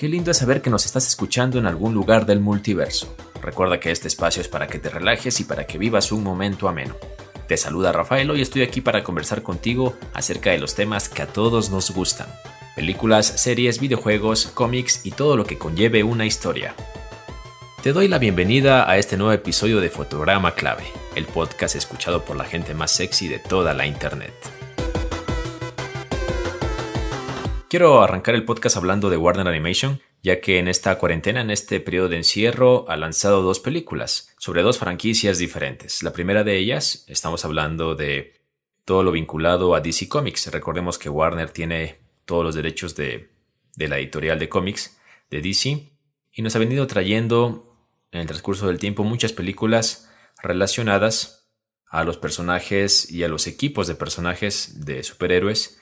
Qué 0.00 0.08
lindo 0.08 0.30
es 0.30 0.38
saber 0.38 0.62
que 0.62 0.70
nos 0.70 0.86
estás 0.86 1.06
escuchando 1.06 1.58
en 1.58 1.66
algún 1.66 1.92
lugar 1.92 2.24
del 2.24 2.40
multiverso. 2.40 3.14
Recuerda 3.42 3.80
que 3.80 3.90
este 3.90 4.08
espacio 4.08 4.40
es 4.40 4.48
para 4.48 4.66
que 4.66 4.78
te 4.78 4.88
relajes 4.88 5.40
y 5.40 5.44
para 5.44 5.66
que 5.66 5.76
vivas 5.76 6.10
un 6.10 6.24
momento 6.24 6.70
ameno. 6.70 6.96
Te 7.46 7.58
saluda 7.58 7.92
Rafaelo 7.92 8.34
y 8.34 8.40
estoy 8.40 8.62
aquí 8.62 8.80
para 8.80 9.04
conversar 9.04 9.42
contigo 9.42 9.94
acerca 10.14 10.52
de 10.52 10.58
los 10.58 10.74
temas 10.74 11.10
que 11.10 11.20
a 11.20 11.26
todos 11.26 11.68
nos 11.68 11.90
gustan. 11.90 12.28
Películas, 12.76 13.26
series, 13.26 13.78
videojuegos, 13.78 14.46
cómics 14.46 15.04
y 15.04 15.10
todo 15.10 15.36
lo 15.36 15.44
que 15.44 15.58
conlleve 15.58 16.02
una 16.02 16.24
historia. 16.24 16.74
Te 17.82 17.92
doy 17.92 18.08
la 18.08 18.16
bienvenida 18.16 18.90
a 18.90 18.96
este 18.96 19.18
nuevo 19.18 19.34
episodio 19.34 19.80
de 19.80 19.90
Fotograma 19.90 20.54
Clave, 20.54 20.84
el 21.14 21.26
podcast 21.26 21.76
escuchado 21.76 22.24
por 22.24 22.36
la 22.36 22.44
gente 22.44 22.72
más 22.72 22.90
sexy 22.90 23.28
de 23.28 23.38
toda 23.38 23.74
la 23.74 23.84
Internet. 23.84 24.32
Quiero 27.70 28.02
arrancar 28.02 28.34
el 28.34 28.44
podcast 28.44 28.76
hablando 28.76 29.10
de 29.10 29.16
Warner 29.16 29.46
Animation, 29.46 30.00
ya 30.24 30.40
que 30.40 30.58
en 30.58 30.66
esta 30.66 30.98
cuarentena, 30.98 31.40
en 31.40 31.52
este 31.52 31.78
periodo 31.78 32.08
de 32.08 32.16
encierro, 32.16 32.84
ha 32.88 32.96
lanzado 32.96 33.42
dos 33.42 33.60
películas 33.60 34.34
sobre 34.38 34.62
dos 34.62 34.78
franquicias 34.78 35.38
diferentes. 35.38 36.02
La 36.02 36.12
primera 36.12 36.42
de 36.42 36.56
ellas, 36.56 37.04
estamos 37.06 37.44
hablando 37.44 37.94
de 37.94 38.34
todo 38.84 39.04
lo 39.04 39.12
vinculado 39.12 39.76
a 39.76 39.80
DC 39.80 40.08
Comics. 40.08 40.48
Recordemos 40.48 40.98
que 40.98 41.08
Warner 41.08 41.50
tiene 41.50 42.00
todos 42.24 42.42
los 42.42 42.56
derechos 42.56 42.96
de, 42.96 43.30
de 43.76 43.86
la 43.86 44.00
editorial 44.00 44.40
de 44.40 44.48
cómics 44.48 44.98
de 45.30 45.40
DC 45.40 45.92
y 46.32 46.42
nos 46.42 46.56
ha 46.56 46.58
venido 46.58 46.88
trayendo 46.88 47.76
en 48.10 48.22
el 48.22 48.26
transcurso 48.26 48.66
del 48.66 48.80
tiempo 48.80 49.04
muchas 49.04 49.32
películas 49.32 50.10
relacionadas 50.42 51.48
a 51.86 52.02
los 52.02 52.16
personajes 52.16 53.08
y 53.08 53.22
a 53.22 53.28
los 53.28 53.46
equipos 53.46 53.86
de 53.86 53.94
personajes 53.94 54.84
de 54.84 55.04
superhéroes 55.04 55.79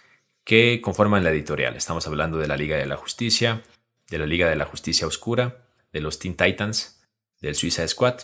que 0.48 0.80
conforman 0.80 1.24
la 1.24 1.30
editorial. 1.30 1.76
Estamos 1.76 2.06
hablando 2.06 2.38
de 2.38 2.48
la 2.48 2.56
Liga 2.56 2.78
de 2.78 2.86
la 2.86 2.96
Justicia, 2.96 3.62
de 4.08 4.16
la 4.16 4.24
Liga 4.24 4.48
de 4.48 4.56
la 4.56 4.64
Justicia 4.64 5.06
Oscura, 5.06 5.68
de 5.92 6.00
los 6.00 6.18
Teen 6.18 6.38
Titans, 6.38 7.06
del 7.42 7.54
Suicide 7.54 7.86
Squad. 7.86 8.20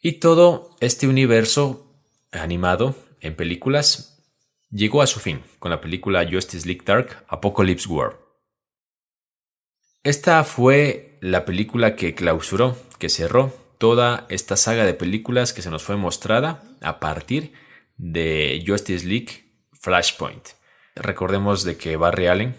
Y 0.00 0.20
todo 0.20 0.76
este 0.78 1.08
universo 1.08 2.00
animado 2.30 2.94
en 3.18 3.34
películas 3.34 4.22
llegó 4.70 5.02
a 5.02 5.08
su 5.08 5.18
fin 5.18 5.42
con 5.58 5.72
la 5.72 5.80
película 5.80 6.24
Justice 6.30 6.64
League 6.64 6.82
Dark 6.84 7.24
Apocalypse 7.26 7.88
War. 7.88 8.16
Esta 10.04 10.44
fue 10.44 11.18
la 11.20 11.44
película 11.44 11.96
que 11.96 12.14
clausuró, 12.14 12.76
que 13.00 13.08
cerró 13.08 13.52
toda 13.78 14.26
esta 14.28 14.56
saga 14.56 14.86
de 14.86 14.94
películas 14.94 15.52
que 15.52 15.62
se 15.62 15.70
nos 15.70 15.82
fue 15.82 15.96
mostrada 15.96 16.62
a 16.80 17.00
partir 17.00 17.52
de 17.96 18.62
Justice 18.64 19.04
League 19.04 19.66
Flashpoint. 19.72 20.59
Recordemos 20.94 21.64
de 21.64 21.76
que 21.76 21.96
Barry 21.96 22.26
Allen 22.26 22.56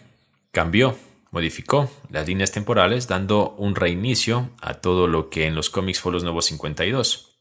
cambió, 0.52 0.98
modificó 1.32 1.90
las 2.10 2.28
líneas 2.28 2.52
temporales 2.52 3.08
dando 3.08 3.52
un 3.52 3.76
reinicio 3.76 4.50
a 4.62 4.76
todo 4.76 5.08
lo 5.08 5.30
que 5.30 5.46
en 5.46 5.56
los 5.56 5.70
cómics 5.70 6.00
fue 6.00 6.12
los 6.12 6.24
Nuevos 6.24 6.46
52. 6.46 7.40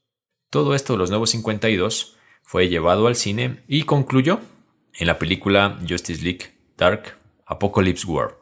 Todo 0.51 0.75
esto 0.75 0.95
de 0.95 0.99
los 0.99 1.11
Nuevos 1.11 1.31
52 1.31 2.17
fue 2.43 2.69
llevado 2.69 3.07
al 3.07 3.17
cine 3.17 3.63
y 3.69 3.85
concluyó 3.85 4.41
en 4.95 5.07
la 5.07 5.19
película 5.19 5.79
Justice 5.89 6.23
League 6.23 6.53
Dark 6.77 7.17
Apocalypse 7.47 8.07
War. 8.07 8.37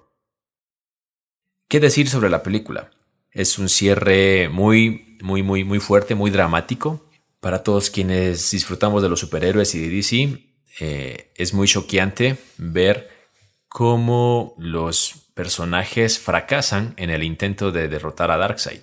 ¿Qué 1.69 1.81
decir 1.81 2.09
sobre 2.09 2.31
la 2.31 2.43
película? 2.43 2.91
Es 3.31 3.59
un 3.59 3.69
cierre 3.69 4.49
muy, 4.49 5.19
muy, 5.23 5.43
muy, 5.43 5.65
muy 5.65 5.81
fuerte, 5.81 6.15
muy 6.15 6.31
dramático. 6.31 7.05
Para 7.41 7.63
todos 7.63 7.91
quienes 7.91 8.51
disfrutamos 8.51 9.03
de 9.03 9.11
los 9.11 9.21
superhéroes 9.21 9.75
y 9.75 9.81
de 9.81 9.91
DC, 9.91 10.48
eh, 10.81 11.33
es 11.35 11.55
muy 11.55 11.67
choqueante 11.67 12.37
ver 12.57 13.11
cómo 13.69 14.55
los 14.59 15.29
personajes 15.35 16.19
fracasan 16.19 16.95
en 16.97 17.11
el 17.11 17.23
intento 17.23 17.71
de 17.71 17.89
derrotar 17.89 18.31
a 18.31 18.39
Darkseid. 18.39 18.83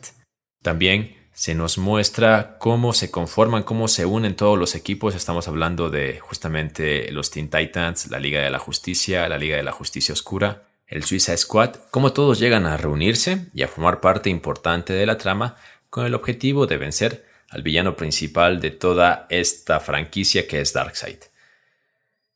También 0.61 1.15
se 1.33 1.53
nos 1.53 1.77
muestra 1.77 2.57
cómo 2.59 2.93
se 2.93 3.11
conforman, 3.11 3.63
cómo 3.63 3.89
se 3.89 4.05
unen 4.05 4.37
todos 4.37 4.57
los 4.57 4.73
equipos. 4.73 5.15
Estamos 5.15 5.49
hablando 5.49 5.89
de 5.89 6.19
justamente 6.21 7.11
los 7.11 7.29
Teen 7.29 7.49
Titans, 7.49 8.09
la 8.09 8.19
Liga 8.19 8.41
de 8.41 8.49
la 8.49 8.59
Justicia, 8.59 9.27
la 9.27 9.37
Liga 9.37 9.57
de 9.57 9.63
la 9.63 9.73
Justicia 9.73 10.13
Oscura, 10.13 10.63
el 10.87 11.03
Suicide 11.03 11.37
Squad, 11.37 11.75
cómo 11.91 12.13
todos 12.13 12.39
llegan 12.39 12.65
a 12.65 12.77
reunirse 12.77 13.47
y 13.53 13.63
a 13.63 13.67
formar 13.67 13.99
parte 13.99 14.29
importante 14.29 14.93
de 14.93 15.05
la 15.05 15.17
trama 15.17 15.57
con 15.89 16.05
el 16.05 16.13
objetivo 16.13 16.67
de 16.67 16.77
vencer 16.77 17.25
al 17.49 17.63
villano 17.63 17.97
principal 17.97 18.61
de 18.61 18.71
toda 18.71 19.27
esta 19.29 19.79
franquicia 19.81 20.47
que 20.47 20.61
es 20.61 20.71
Darkseid. 20.71 21.17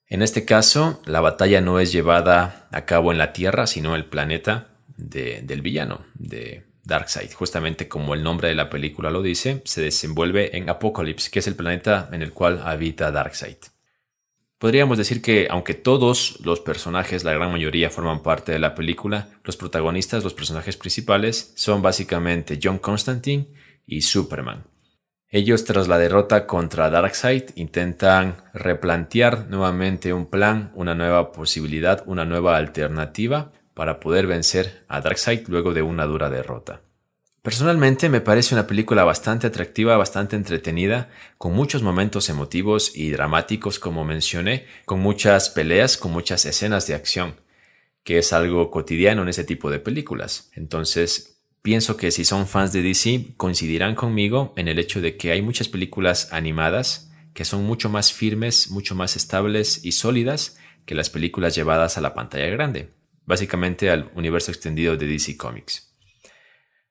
En 0.10 0.24
este 0.24 0.44
caso, 0.44 1.00
la 1.06 1.22
batalla 1.22 1.62
no 1.62 1.80
es 1.80 1.92
llevada 1.92 2.68
a 2.72 2.86
cabo 2.86 3.12
en 3.12 3.20
la 3.20 3.32
Tierra, 3.32 3.68
sino 3.68 3.90
en 3.90 3.98
el 3.98 4.06
planeta 4.06 4.70
del 4.98 5.62
villano, 5.62 6.04
de 6.16 6.66
Darkseid. 6.84 7.32
Justamente 7.34 7.88
como 7.88 8.16
el 8.16 8.24
nombre 8.24 8.48
de 8.48 8.56
la 8.56 8.72
película 8.72 9.12
lo 9.12 9.22
dice, 9.22 9.62
se 9.66 9.82
desenvuelve 9.82 10.58
en 10.58 10.68
Apocalypse, 10.68 11.30
que 11.30 11.40
es 11.40 11.48
el 11.48 11.56
planeta 11.56 12.10
en 12.12 12.24
el 12.24 12.34
cual 12.34 12.60
habita 12.66 13.12
Darkseid. 13.12 13.58
Podríamos 14.58 14.98
decir 14.98 15.22
que, 15.22 15.48
aunque 15.50 15.76
todos 15.76 16.40
los 16.44 16.60
personajes, 16.60 17.24
la 17.24 17.34
gran 17.34 17.52
mayoría, 17.52 17.92
forman 17.92 18.24
parte 18.24 18.52
de 18.52 18.60
la 18.60 18.74
película, 18.74 19.30
los 19.44 19.58
protagonistas, 19.58 20.24
los 20.24 20.34
personajes 20.34 20.76
principales, 20.76 21.54
son 21.56 21.84
básicamente 21.84 22.60
John 22.62 22.80
Constantine 22.80 23.54
y 23.86 24.02
Superman. 24.02 24.66
Ellos 25.32 25.64
tras 25.64 25.88
la 25.88 26.00
derrota 26.00 26.48
contra 26.48 26.90
Darkseid 26.90 27.52
intentan 27.54 28.38
replantear 28.52 29.46
nuevamente 29.48 30.12
un 30.12 30.26
plan, 30.26 30.72
una 30.74 30.96
nueva 30.96 31.32
posibilidad, 31.32 32.02
una 32.08 32.26
nueva 32.26 32.58
alternativa 32.58 33.52
para 33.76 34.00
poder 34.00 34.26
vencer 34.26 34.86
a 34.88 35.02
Darkseid 35.02 35.48
luego 35.48 35.76
de 35.76 35.84
una 35.84 36.06
dura 36.06 36.32
derrota. 36.32 36.82
Personalmente 37.44 38.10
me 38.10 38.22
parece 38.22 38.56
una 38.56 38.66
película 38.66 39.04
bastante 39.04 39.46
atractiva, 39.46 39.98
bastante 39.98 40.36
entretenida, 40.36 41.10
con 41.38 41.54
muchos 41.54 41.84
momentos 41.84 42.28
emotivos 42.30 42.92
y 42.96 43.12
dramáticos 43.12 43.78
como 43.78 44.04
mencioné, 44.04 44.66
con 44.86 45.00
muchas 45.00 45.50
peleas, 45.52 45.96
con 45.96 46.12
muchas 46.12 46.44
escenas 46.46 46.88
de 46.88 46.96
acción, 46.96 47.36
que 48.04 48.18
es 48.18 48.34
algo 48.34 48.72
cotidiano 48.72 49.22
en 49.22 49.30
ese 49.30 49.44
tipo 49.44 49.70
de 49.70 49.80
películas. 49.80 50.50
Entonces 50.56 51.39
Pienso 51.62 51.98
que 51.98 52.12
si 52.12 52.26
son 52.26 52.48
fans 52.48 52.72
de 52.72 52.82
DC 52.82 53.34
coincidirán 53.38 53.96
conmigo 53.96 54.54
en 54.56 54.68
el 54.68 54.80
hecho 54.80 55.02
de 55.02 55.18
que 55.18 55.32
hay 55.32 55.42
muchas 55.42 55.68
películas 55.68 56.30
animadas 56.32 57.12
que 57.34 57.46
son 57.46 57.64
mucho 57.64 57.90
más 57.90 58.14
firmes, 58.14 58.72
mucho 58.72 58.96
más 58.96 59.16
estables 59.16 59.84
y 59.84 59.92
sólidas 59.92 60.58
que 60.86 60.96
las 60.96 61.10
películas 61.10 61.56
llevadas 61.56 61.98
a 61.98 62.02
la 62.02 62.14
pantalla 62.14 62.48
grande, 62.48 62.90
básicamente 63.26 63.90
al 63.90 64.12
universo 64.16 64.52
extendido 64.52 64.98
de 64.98 65.08
DC 65.08 65.38
Comics. 65.38 65.94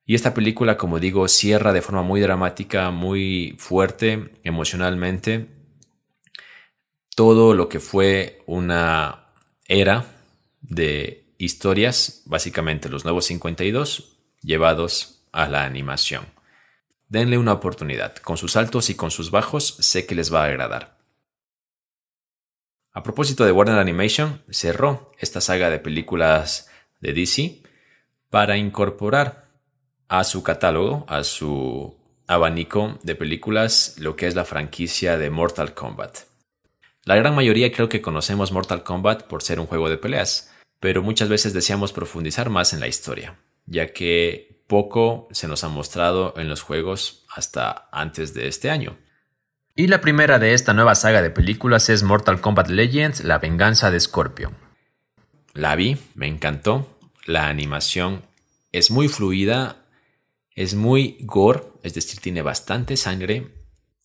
Y 0.04 0.14
esta 0.14 0.32
película, 0.32 0.76
como 0.76 1.00
digo, 1.00 1.26
cierra 1.28 1.72
de 1.72 1.82
forma 1.82 2.02
muy 2.02 2.20
dramática, 2.20 2.90
muy 2.90 3.56
fuerte 3.58 4.30
emocionalmente 4.44 5.58
todo 7.18 7.52
lo 7.52 7.68
que 7.68 7.80
fue 7.80 8.44
una 8.46 9.32
era 9.66 10.06
de 10.60 11.34
historias, 11.36 12.22
básicamente 12.26 12.88
los 12.88 13.02
nuevos 13.02 13.24
52, 13.24 14.17
llevados 14.42 15.24
a 15.32 15.48
la 15.48 15.64
animación. 15.64 16.26
Denle 17.08 17.38
una 17.38 17.54
oportunidad, 17.54 18.16
con 18.16 18.36
sus 18.36 18.56
altos 18.56 18.90
y 18.90 18.94
con 18.94 19.10
sus 19.10 19.30
bajos 19.30 19.76
sé 19.80 20.06
que 20.06 20.14
les 20.14 20.32
va 20.32 20.42
a 20.42 20.46
agradar. 20.46 20.98
A 22.92 23.02
propósito 23.02 23.44
de 23.44 23.52
Warner 23.52 23.78
Animation, 23.78 24.42
cerró 24.50 25.12
esta 25.18 25.40
saga 25.40 25.70
de 25.70 25.78
películas 25.78 26.68
de 27.00 27.12
DC 27.12 27.62
para 28.28 28.56
incorporar 28.56 29.48
a 30.08 30.24
su 30.24 30.42
catálogo, 30.42 31.06
a 31.08 31.24
su 31.24 31.96
abanico 32.26 32.98
de 33.02 33.14
películas, 33.14 33.94
lo 33.98 34.16
que 34.16 34.26
es 34.26 34.34
la 34.34 34.44
franquicia 34.44 35.16
de 35.16 35.30
Mortal 35.30 35.74
Kombat. 35.74 36.18
La 37.04 37.16
gran 37.16 37.34
mayoría 37.34 37.72
creo 37.72 37.88
que 37.88 38.02
conocemos 38.02 38.52
Mortal 38.52 38.82
Kombat 38.82 39.22
por 39.28 39.42
ser 39.42 39.60
un 39.60 39.66
juego 39.66 39.88
de 39.88 39.96
peleas, 39.96 40.52
pero 40.78 41.02
muchas 41.02 41.30
veces 41.30 41.54
deseamos 41.54 41.92
profundizar 41.92 42.50
más 42.50 42.74
en 42.74 42.80
la 42.80 42.88
historia 42.88 43.38
ya 43.68 43.92
que 43.92 44.62
poco 44.66 45.28
se 45.30 45.48
nos 45.48 45.64
ha 45.64 45.68
mostrado 45.68 46.34
en 46.36 46.48
los 46.48 46.62
juegos 46.62 47.24
hasta 47.34 47.88
antes 47.92 48.34
de 48.34 48.48
este 48.48 48.70
año. 48.70 48.98
Y 49.74 49.86
la 49.86 50.00
primera 50.00 50.38
de 50.38 50.54
esta 50.54 50.72
nueva 50.72 50.94
saga 50.94 51.22
de 51.22 51.30
películas 51.30 51.88
es 51.88 52.02
Mortal 52.02 52.40
Kombat 52.40 52.68
Legends, 52.68 53.22
La 53.22 53.38
venganza 53.38 53.90
de 53.90 54.00
Scorpion. 54.00 54.56
La 55.54 55.76
vi, 55.76 55.96
me 56.14 56.26
encantó, 56.26 56.98
la 57.26 57.48
animación 57.48 58.22
es 58.72 58.90
muy 58.90 59.08
fluida, 59.08 59.86
es 60.54 60.74
muy 60.74 61.18
gore, 61.20 61.62
es 61.82 61.94
decir, 61.94 62.20
tiene 62.20 62.42
bastante 62.42 62.96
sangre 62.96 63.54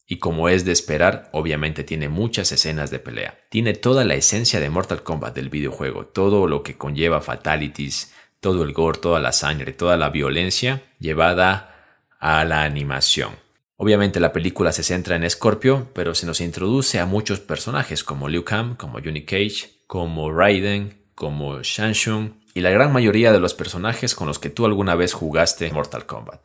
y 0.05 0.19
como 0.19 0.49
es 0.49 0.65
de 0.65 0.71
esperar, 0.71 1.29
obviamente 1.33 1.83
tiene 1.83 2.09
muchas 2.09 2.51
escenas 2.51 2.91
de 2.91 2.99
pelea. 2.99 3.39
Tiene 3.49 3.73
toda 3.73 4.05
la 4.05 4.15
esencia 4.15 4.59
de 4.59 4.69
Mortal 4.69 5.01
Kombat 5.01 5.35
del 5.35 5.49
videojuego, 5.49 6.05
todo 6.05 6.47
lo 6.47 6.61
que 6.61 6.77
conlleva 6.77 7.21
fatalities, 7.21 8.13
todo 8.43 8.61
el 8.61 8.73
gore, 8.73 8.99
toda 8.99 9.19
la 9.19 9.31
sangre, 9.31 9.73
toda 9.73 9.97
la 9.97 10.09
violencia 10.09 10.83
llevada 10.99 11.73
a 12.19 12.45
la 12.45 12.63
animación. 12.63 13.31
Obviamente 13.77 14.19
la 14.19 14.31
película 14.31 14.71
se 14.71 14.83
centra 14.83 15.15
en 15.15 15.27
Scorpio, 15.27 15.89
pero 15.95 16.13
se 16.13 16.27
nos 16.27 16.41
introduce 16.41 16.99
a 16.99 17.07
muchos 17.07 17.39
personajes 17.39 18.03
como 18.03 18.29
Liu 18.29 18.43
Kang, 18.43 18.77
como 18.77 18.99
Johnny 19.03 19.25
Cage, 19.25 19.71
como 19.87 20.31
Raiden, 20.31 21.01
como 21.15 21.61
Shang 21.63 22.35
y 22.53 22.61
la 22.61 22.69
gran 22.69 22.91
mayoría 22.91 23.31
de 23.31 23.39
los 23.39 23.53
personajes 23.53 24.13
con 24.13 24.27
los 24.27 24.39
que 24.39 24.49
tú 24.49 24.65
alguna 24.65 24.95
vez 24.95 25.13
jugaste 25.13 25.71
Mortal 25.71 26.05
Kombat. 26.05 26.41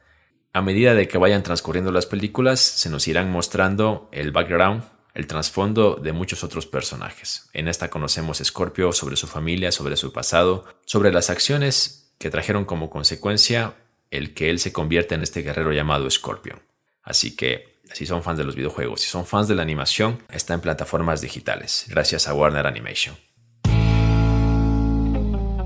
A 0.53 0.63
medida 0.63 0.95
de 0.95 1.07
que 1.07 1.19
vayan 1.19 1.43
transcurriendo 1.43 1.93
las 1.93 2.07
películas, 2.07 2.61
se 2.61 2.89
nos 2.89 3.07
irán 3.09 3.31
mostrando 3.31 4.09
el 4.13 4.31
background, 4.31 4.85
el 5.19 5.27
trasfondo 5.27 5.97
de 5.97 6.13
muchos 6.13 6.45
otros 6.45 6.67
personajes. 6.67 7.51
En 7.53 7.67
esta 7.67 7.91
conocemos 7.91 8.41
a 8.41 8.45
Scorpio 8.45 8.93
sobre 8.93 9.17
su 9.17 9.27
familia, 9.27 9.73
sobre 9.73 9.97
su 9.97 10.13
pasado, 10.13 10.65
sobre 10.87 11.13
las 11.13 11.29
acciones 11.29 12.15
que 12.19 12.31
trajeron 12.31 12.65
como 12.65 12.89
consecuencia 12.89 13.75
el 14.13 14.33
que 14.33 14.49
él 14.49 14.61
se 14.61 14.73
convierta 14.73 15.17
en 15.17 15.25
este 15.25 15.43
guerrero 15.43 15.73
llamado 15.73 16.09
Scorpion. 16.09 16.63
Así 17.03 17.35
que, 17.35 17.81
si 17.93 18.07
son 18.07 18.23
fans 18.23 18.39
de 18.39 18.45
los 18.45 18.55
videojuegos, 18.55 19.01
si 19.01 19.11
son 19.11 19.27
fans 19.27 19.49
de 19.49 19.57
la 19.57 19.63
animación, 19.63 20.23
está 20.31 20.55
en 20.55 20.61
plataformas 20.61 21.21
digitales, 21.21 21.87
gracias 21.89 22.29
a 22.29 22.35
Warner 22.35 22.69
Animation. 22.69 23.17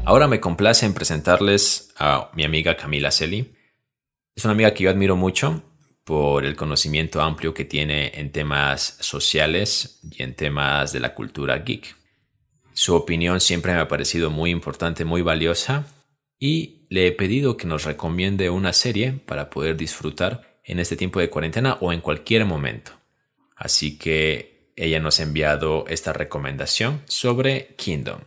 Ahora 0.06 0.28
me 0.28 0.40
complace 0.40 0.86
en 0.86 0.94
presentarles 0.94 1.92
a 1.98 2.30
mi 2.32 2.44
amiga 2.44 2.78
Camila 2.78 3.10
Celi. 3.10 3.54
Es 4.34 4.46
una 4.46 4.52
amiga 4.54 4.72
que 4.72 4.84
yo 4.84 4.90
admiro 4.90 5.14
mucho 5.14 5.62
por 6.04 6.44
el 6.44 6.56
conocimiento 6.56 7.20
amplio 7.22 7.54
que 7.54 7.64
tiene 7.64 8.12
en 8.14 8.32
temas 8.32 8.96
sociales 9.00 10.00
y 10.10 10.22
en 10.22 10.34
temas 10.34 10.92
de 10.92 11.00
la 11.00 11.14
cultura 11.14 11.58
geek. 11.58 11.96
Su 12.72 12.94
opinión 12.94 13.40
siempre 13.40 13.72
me 13.72 13.80
ha 13.80 13.88
parecido 13.88 14.30
muy 14.30 14.50
importante, 14.50 15.04
muy 15.04 15.22
valiosa 15.22 15.86
y 16.38 16.86
le 16.88 17.06
he 17.06 17.12
pedido 17.12 17.56
que 17.56 17.66
nos 17.66 17.84
recomiende 17.84 18.50
una 18.50 18.72
serie 18.72 19.12
para 19.12 19.50
poder 19.50 19.76
disfrutar 19.76 20.58
en 20.64 20.78
este 20.78 20.96
tiempo 20.96 21.20
de 21.20 21.30
cuarentena 21.30 21.78
o 21.80 21.92
en 21.92 22.00
cualquier 22.00 22.44
momento. 22.44 22.92
Así 23.56 23.98
que 23.98 24.72
ella 24.76 25.00
nos 25.00 25.20
ha 25.20 25.24
enviado 25.24 25.84
esta 25.88 26.12
recomendación 26.12 27.02
sobre 27.06 27.74
Kingdom. 27.76 28.20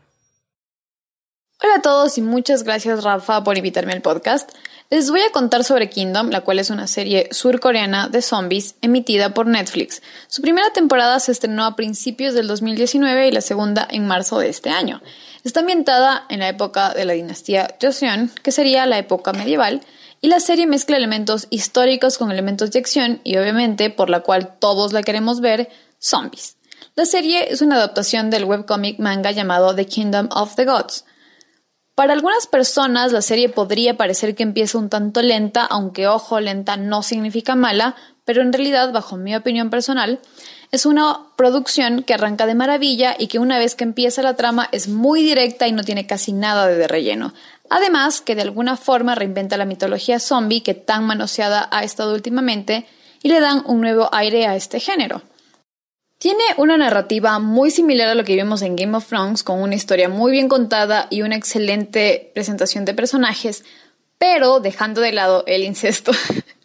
Hola 1.62 1.76
a 1.76 1.82
todos 1.82 2.18
y 2.18 2.22
muchas 2.22 2.64
gracias 2.64 3.04
Rafa 3.04 3.44
por 3.44 3.58
invitarme 3.58 3.94
al 3.94 4.02
podcast. 4.02 4.52
Les 4.92 5.10
voy 5.10 5.22
a 5.22 5.32
contar 5.32 5.64
sobre 5.64 5.90
Kingdom, 5.90 6.30
la 6.30 6.42
cual 6.42 6.60
es 6.60 6.70
una 6.70 6.86
serie 6.86 7.28
surcoreana 7.32 8.08
de 8.08 8.22
zombies 8.22 8.76
emitida 8.84 9.34
por 9.34 9.48
Netflix. 9.48 10.04
Su 10.28 10.44
primera 10.44 10.72
temporada 10.74 11.20
se 11.20 11.32
estrenó 11.32 11.66
a 11.66 11.76
principios 11.76 12.36
del 12.36 12.48
2019 12.48 13.28
y 13.28 13.32
la 13.32 13.42
segunda 13.42 13.88
en 13.90 14.06
marzo 14.06 14.38
de 14.38 14.50
este 14.50 14.70
año. 14.70 15.02
Está 15.44 15.62
ambientada 15.62 16.26
en 16.30 16.40
la 16.40 16.50
época 16.50 16.94
de 16.94 17.04
la 17.06 17.14
dinastía 17.14 17.76
Joseon, 17.82 18.32
que 18.44 18.52
sería 18.52 18.86
la 18.86 19.00
época 19.00 19.34
medieval, 19.34 19.82
y 20.22 20.28
la 20.28 20.40
serie 20.40 20.68
mezcla 20.68 20.98
elementos 20.98 21.48
históricos 21.50 22.20
con 22.20 22.32
elementos 22.32 22.70
de 22.70 22.80
acción 22.80 23.22
y 23.24 23.38
obviamente, 23.38 23.90
por 23.90 24.12
la 24.12 24.20
cual 24.20 24.56
todos 24.60 24.94
la 24.94 25.02
queremos 25.02 25.42
ver, 25.42 25.70
zombies. 26.00 26.58
La 26.96 27.06
serie 27.06 27.52
es 27.52 27.62
una 27.62 27.78
adaptación 27.78 28.30
del 28.30 28.46
webcomic 28.46 29.00
manga 29.00 29.32
llamado 29.32 29.74
The 29.74 29.88
Kingdom 29.88 30.30
of 30.32 30.56
the 30.56 30.66
Gods. 30.66 31.06
Para 31.96 32.12
algunas 32.12 32.46
personas 32.46 33.14
la 33.14 33.22
serie 33.22 33.48
podría 33.48 33.96
parecer 33.96 34.36
que 34.36 34.44
empieza 34.44 34.78
un 34.78 34.90
tanto 34.90 35.22
lenta, 35.22 35.64
aunque 35.64 36.08
ojo, 36.08 36.42
lenta 36.42 36.76
no 36.76 37.02
significa 37.02 37.56
mala, 37.56 37.96
pero 38.26 38.42
en 38.42 38.52
realidad, 38.52 38.92
bajo 38.92 39.16
mi 39.16 39.34
opinión 39.34 39.70
personal, 39.70 40.20
es 40.72 40.86
una 40.86 41.20
producción 41.38 42.04
que 42.04 42.14
arranca 42.14 42.48
de 42.48 42.56
maravilla 42.56 43.16
y 43.18 43.28
que 43.28 43.40
una 43.40 43.58
vez 43.60 43.76
que 43.76 43.86
empieza 43.86 44.22
la 44.22 44.36
trama 44.36 44.68
es 44.74 44.90
muy 44.90 45.24
directa 45.24 45.70
y 45.70 45.72
no 45.72 45.84
tiene 45.84 46.06
casi 46.06 46.34
nada 46.34 46.68
de 46.68 46.86
relleno. 46.86 47.34
Además, 47.70 48.20
que 48.20 48.36
de 48.36 48.42
alguna 48.42 48.76
forma 48.76 49.16
reinventa 49.16 49.56
la 49.56 49.64
mitología 49.64 50.20
zombie 50.20 50.64
que 50.64 50.74
tan 50.74 51.06
manoseada 51.06 51.70
ha 51.72 51.86
estado 51.86 52.14
últimamente 52.14 52.86
y 53.24 53.30
le 53.30 53.40
dan 53.40 53.64
un 53.68 53.80
nuevo 53.80 54.10
aire 54.12 54.48
a 54.48 54.58
este 54.58 54.82
género. 54.82 55.22
Tiene 56.18 56.44
una 56.58 56.78
narrativa 56.78 57.40
muy 57.40 57.72
similar 57.72 58.08
a 58.08 58.16
lo 58.16 58.24
que 58.24 58.36
vimos 58.36 58.62
en 58.62 58.76
Game 58.76 58.96
of 58.96 59.08
Thrones, 59.08 59.44
con 59.44 59.62
una 59.62 59.76
historia 59.76 60.08
muy 60.08 60.32
bien 60.32 60.48
contada 60.48 61.08
y 61.10 61.22
una 61.24 61.36
excelente 61.36 62.32
presentación 62.34 62.86
de 62.86 62.94
personajes, 62.94 63.66
pero 64.18 64.60
dejando 64.62 65.02
de 65.02 65.12
lado 65.12 65.44
el 65.46 65.64
incesto. 65.64 66.14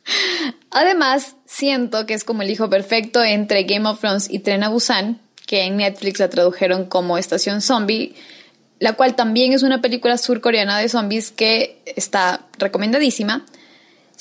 Además, 0.70 1.34
siento 1.46 2.06
que 2.06 2.14
es 2.14 2.22
como 2.22 2.42
el 2.42 2.50
hijo 2.50 2.70
perfecto 2.70 3.24
entre 3.24 3.64
Game 3.64 3.88
of 3.88 4.00
Thrones 4.00 4.30
y 4.30 4.38
Tren 4.38 4.62
a 4.62 4.68
Busan, 4.68 5.20
que 5.46 5.64
en 5.64 5.78
Netflix 5.78 6.20
la 6.20 6.30
tradujeron 6.30 6.84
como 6.84 7.18
Estación 7.18 7.60
Zombie, 7.60 8.14
la 8.78 8.92
cual 8.92 9.16
también 9.16 9.52
es 9.52 9.64
una 9.64 9.82
película 9.82 10.16
surcoreana 10.16 10.78
de 10.78 10.88
zombies 10.88 11.32
que 11.32 11.82
está 11.84 12.46
recomendadísima. 12.56 13.44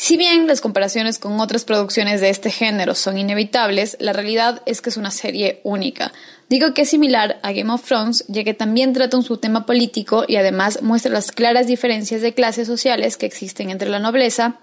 Si 0.01 0.15
bien 0.15 0.47
las 0.47 0.61
comparaciones 0.61 1.19
con 1.19 1.41
otras 1.41 1.65
producciones 1.65 2.21
de 2.21 2.29
este 2.29 2.51
género 2.51 2.95
son 2.95 3.17
inevitables, 3.17 3.97
la 3.99 4.13
realidad 4.13 4.61
es 4.65 4.81
que 4.81 4.91
es 4.91 4.95
una 4.95 5.11
serie 5.11 5.59
única. 5.65 6.13
Digo 6.47 6.73
que 6.73 6.83
es 6.83 6.89
similar 6.89 7.37
a 7.43 7.51
Game 7.51 7.73
of 7.73 7.83
Thrones, 7.83 8.23
ya 8.29 8.45
que 8.45 8.53
también 8.53 8.93
trata 8.93 9.17
un 9.17 9.23
subtema 9.23 9.65
político 9.65 10.23
y 10.25 10.37
además 10.37 10.81
muestra 10.83 11.11
las 11.11 11.33
claras 11.33 11.67
diferencias 11.67 12.21
de 12.21 12.33
clases 12.33 12.65
sociales 12.65 13.17
que 13.17 13.25
existen 13.25 13.71
entre 13.71 13.89
la 13.89 13.99
nobleza 13.99 14.61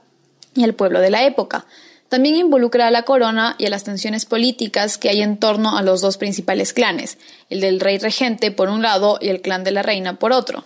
y 0.54 0.64
el 0.64 0.74
pueblo 0.74 1.00
de 1.00 1.10
la 1.10 1.26
época. 1.26 1.66
También 2.08 2.36
involucra 2.36 2.86
a 2.86 2.90
la 2.90 3.02
corona 3.02 3.56
y 3.58 3.66
a 3.66 3.70
las 3.70 3.84
tensiones 3.84 4.24
políticas 4.24 4.96
que 4.96 5.10
hay 5.10 5.20
en 5.20 5.36
torno 5.36 5.76
a 5.76 5.82
los 5.82 6.00
dos 6.00 6.16
principales 6.16 6.72
clanes, 6.72 7.18
el 7.50 7.60
del 7.60 7.80
rey 7.80 7.98
regente 7.98 8.52
por 8.52 8.70
un 8.70 8.80
lado 8.80 9.18
y 9.20 9.28
el 9.28 9.42
clan 9.42 9.64
de 9.64 9.72
la 9.72 9.82
reina 9.82 10.18
por 10.18 10.32
otro. 10.32 10.64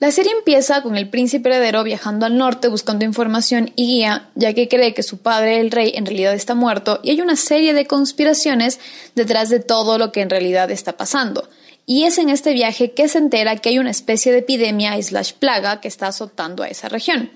La 0.00 0.12
serie 0.12 0.30
empieza 0.30 0.80
con 0.82 0.96
el 0.96 1.08
príncipe 1.08 1.48
heredero 1.48 1.82
viajando 1.82 2.24
al 2.24 2.36
norte 2.36 2.68
buscando 2.68 3.04
información 3.04 3.72
y 3.74 3.86
guía, 3.86 4.28
ya 4.36 4.52
que 4.52 4.68
cree 4.68 4.94
que 4.94 5.02
su 5.02 5.18
padre, 5.18 5.58
el 5.58 5.72
rey, 5.72 5.92
en 5.96 6.06
realidad 6.06 6.34
está 6.34 6.54
muerto 6.54 7.00
y 7.02 7.10
hay 7.10 7.20
una 7.20 7.34
serie 7.34 7.74
de 7.74 7.86
conspiraciones 7.86 8.78
detrás 9.16 9.48
de 9.48 9.58
todo 9.58 9.98
lo 9.98 10.12
que 10.12 10.20
en 10.20 10.30
realidad 10.30 10.70
está 10.70 10.96
pasando. 10.96 11.48
Y 11.84 12.04
es 12.04 12.18
en 12.18 12.28
este 12.28 12.52
viaje 12.52 12.92
que 12.92 13.08
se 13.08 13.18
entera 13.18 13.56
que 13.56 13.70
hay 13.70 13.80
una 13.80 13.90
especie 13.90 14.30
de 14.30 14.38
epidemia 14.38 15.02
slash 15.02 15.32
plaga 15.32 15.80
que 15.80 15.88
está 15.88 16.06
azotando 16.08 16.62
a 16.62 16.68
esa 16.68 16.88
región. 16.88 17.32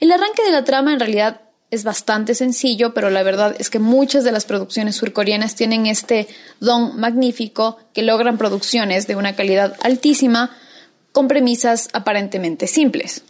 El 0.00 0.10
arranque 0.10 0.42
de 0.42 0.52
la 0.52 0.64
trama 0.64 0.94
en 0.94 1.00
realidad 1.00 1.42
es 1.70 1.84
bastante 1.84 2.34
sencillo, 2.34 2.94
pero 2.94 3.10
la 3.10 3.24
verdad 3.24 3.54
es 3.58 3.68
que 3.68 3.78
muchas 3.78 4.24
de 4.24 4.32
las 4.32 4.46
producciones 4.46 4.96
surcoreanas 4.96 5.54
tienen 5.54 5.84
este 5.84 6.28
don 6.60 6.98
magnífico 6.98 7.76
que 7.92 8.02
logran 8.02 8.38
producciones 8.38 9.06
de 9.06 9.16
una 9.16 9.36
calidad 9.36 9.76
altísima 9.82 10.56
con 11.16 11.28
premisas 11.28 11.88
aparentemente 11.94 12.66
simples. 12.66 13.24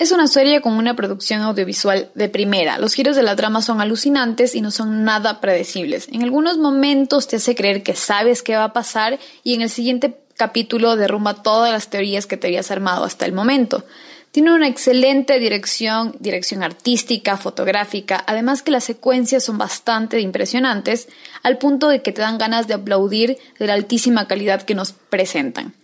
Es 0.00 0.10
una 0.10 0.26
serie 0.26 0.60
con 0.60 0.72
una 0.72 0.96
producción 0.96 1.42
audiovisual 1.42 2.10
de 2.16 2.28
primera. 2.28 2.76
Los 2.80 2.92
giros 2.92 3.14
de 3.14 3.22
la 3.22 3.36
trama 3.36 3.62
son 3.62 3.80
alucinantes 3.80 4.56
y 4.56 4.60
no 4.60 4.72
son 4.72 5.04
nada 5.04 5.40
predecibles. 5.40 6.08
En 6.10 6.24
algunos 6.24 6.58
momentos 6.58 7.28
te 7.28 7.36
hace 7.36 7.54
creer 7.54 7.84
que 7.84 7.94
sabes 7.94 8.42
qué 8.42 8.56
va 8.56 8.64
a 8.64 8.72
pasar 8.72 9.20
y 9.44 9.54
en 9.54 9.62
el 9.62 9.70
siguiente 9.70 10.16
capítulo 10.36 10.96
derrumba 10.96 11.40
todas 11.40 11.70
las 11.70 11.88
teorías 11.88 12.26
que 12.26 12.36
te 12.36 12.48
habías 12.48 12.72
armado 12.72 13.04
hasta 13.04 13.26
el 13.26 13.32
momento. 13.32 13.84
Tiene 14.32 14.52
una 14.52 14.66
excelente 14.66 15.38
dirección, 15.38 16.16
dirección 16.18 16.64
artística, 16.64 17.36
fotográfica, 17.36 18.24
además 18.26 18.64
que 18.64 18.72
las 18.72 18.82
secuencias 18.82 19.44
son 19.44 19.56
bastante 19.56 20.18
impresionantes, 20.18 21.06
al 21.44 21.58
punto 21.58 21.90
de 21.90 22.02
que 22.02 22.10
te 22.10 22.22
dan 22.22 22.38
ganas 22.38 22.66
de 22.66 22.74
aplaudir 22.74 23.38
de 23.60 23.66
la 23.68 23.74
altísima 23.74 24.26
calidad 24.26 24.62
que 24.62 24.74
nos 24.74 24.90
presentan. 24.94 25.74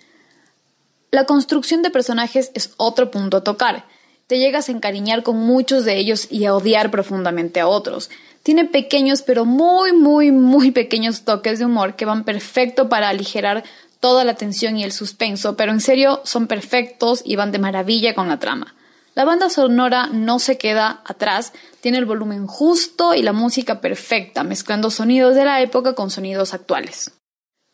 La 1.16 1.24
construcción 1.24 1.80
de 1.80 1.88
personajes 1.88 2.50
es 2.52 2.74
otro 2.76 3.10
punto 3.10 3.38
a 3.38 3.42
tocar. 3.42 3.86
Te 4.26 4.38
llegas 4.38 4.68
a 4.68 4.72
encariñar 4.72 5.22
con 5.22 5.38
muchos 5.38 5.86
de 5.86 5.96
ellos 5.96 6.30
y 6.30 6.44
a 6.44 6.54
odiar 6.54 6.90
profundamente 6.90 7.58
a 7.58 7.68
otros. 7.68 8.10
Tiene 8.42 8.66
pequeños 8.66 9.22
pero 9.22 9.46
muy, 9.46 9.94
muy, 9.94 10.30
muy 10.30 10.72
pequeños 10.72 11.22
toques 11.22 11.58
de 11.58 11.64
humor 11.64 11.96
que 11.96 12.04
van 12.04 12.24
perfecto 12.24 12.90
para 12.90 13.08
aligerar 13.08 13.64
toda 13.98 14.24
la 14.24 14.34
tensión 14.34 14.76
y 14.76 14.84
el 14.84 14.92
suspenso, 14.92 15.56
pero 15.56 15.72
en 15.72 15.80
serio 15.80 16.20
son 16.24 16.48
perfectos 16.48 17.22
y 17.24 17.36
van 17.36 17.50
de 17.50 17.60
maravilla 17.60 18.14
con 18.14 18.28
la 18.28 18.38
trama. 18.38 18.74
La 19.14 19.24
banda 19.24 19.48
sonora 19.48 20.08
no 20.12 20.38
se 20.38 20.58
queda 20.58 21.00
atrás, 21.06 21.54
tiene 21.80 21.96
el 21.96 22.04
volumen 22.04 22.46
justo 22.46 23.14
y 23.14 23.22
la 23.22 23.32
música 23.32 23.80
perfecta, 23.80 24.44
mezclando 24.44 24.90
sonidos 24.90 25.34
de 25.34 25.46
la 25.46 25.62
época 25.62 25.94
con 25.94 26.10
sonidos 26.10 26.52
actuales. 26.52 27.10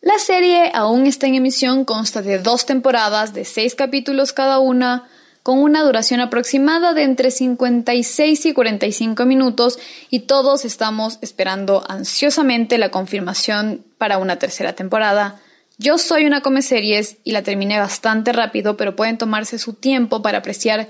La 0.03 0.19
serie 0.19 0.73
aún 0.75 1.07
está 1.07 1.29
en 1.29 1.37
emisión, 1.37 1.85
consta 1.85 2.23
de 2.23 2.41
dos 2.41 2.67
temporadas 2.67 3.35
de 3.35 3.45
seis 3.45 3.77
capítulos 3.77 4.33
cada 4.33 4.59
una, 4.59 5.09
con 5.45 5.61
una 5.61 5.85
duración 5.85 6.19
aproximada 6.19 6.93
de 6.93 7.05
entre 7.05 7.31
56 7.31 8.47
y 8.47 8.53
45 8.53 9.25
minutos 9.27 9.79
y 10.11 10.21
todos 10.21 10.65
estamos 10.65 11.21
esperando 11.23 11.85
ansiosamente 11.89 12.79
la 12.79 12.91
confirmación 12.91 13.85
para 13.97 14.19
una 14.19 14.41
tercera 14.41 14.73
temporada. 14.73 15.41
Yo 15.79 15.99
soy 15.99 16.25
una 16.25 16.41
come 16.41 16.63
series 16.63 17.19
y 17.23 17.31
la 17.31 17.45
terminé 17.45 17.79
bastante 17.79 18.33
rápido, 18.33 18.77
pero 18.77 18.97
pueden 18.97 19.19
tomarse 19.19 19.57
su 19.61 19.73
tiempo 19.73 20.21
para 20.21 20.39
apreciar 20.39 20.89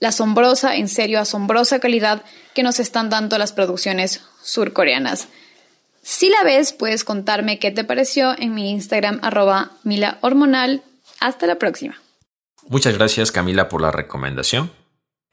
la 0.00 0.08
asombrosa, 0.08 0.74
en 0.74 0.88
serio 0.88 1.20
asombrosa 1.20 1.78
calidad 1.78 2.22
que 2.54 2.64
nos 2.64 2.80
están 2.80 3.08
dando 3.08 3.38
las 3.38 3.52
producciones 3.52 4.20
surcoreanas. 4.42 5.28
Si 6.10 6.30
la 6.30 6.42
ves, 6.42 6.72
puedes 6.72 7.04
contarme 7.04 7.58
qué 7.58 7.70
te 7.70 7.84
pareció 7.84 8.34
en 8.38 8.54
mi 8.54 8.70
Instagram 8.70 9.20
arroba 9.22 9.72
Mila 9.84 10.16
Hormonal. 10.22 10.82
Hasta 11.20 11.46
la 11.46 11.58
próxima. 11.58 12.00
Muchas 12.66 12.96
gracias 12.96 13.30
Camila 13.30 13.68
por 13.68 13.82
la 13.82 13.90
recomendación. 13.90 14.72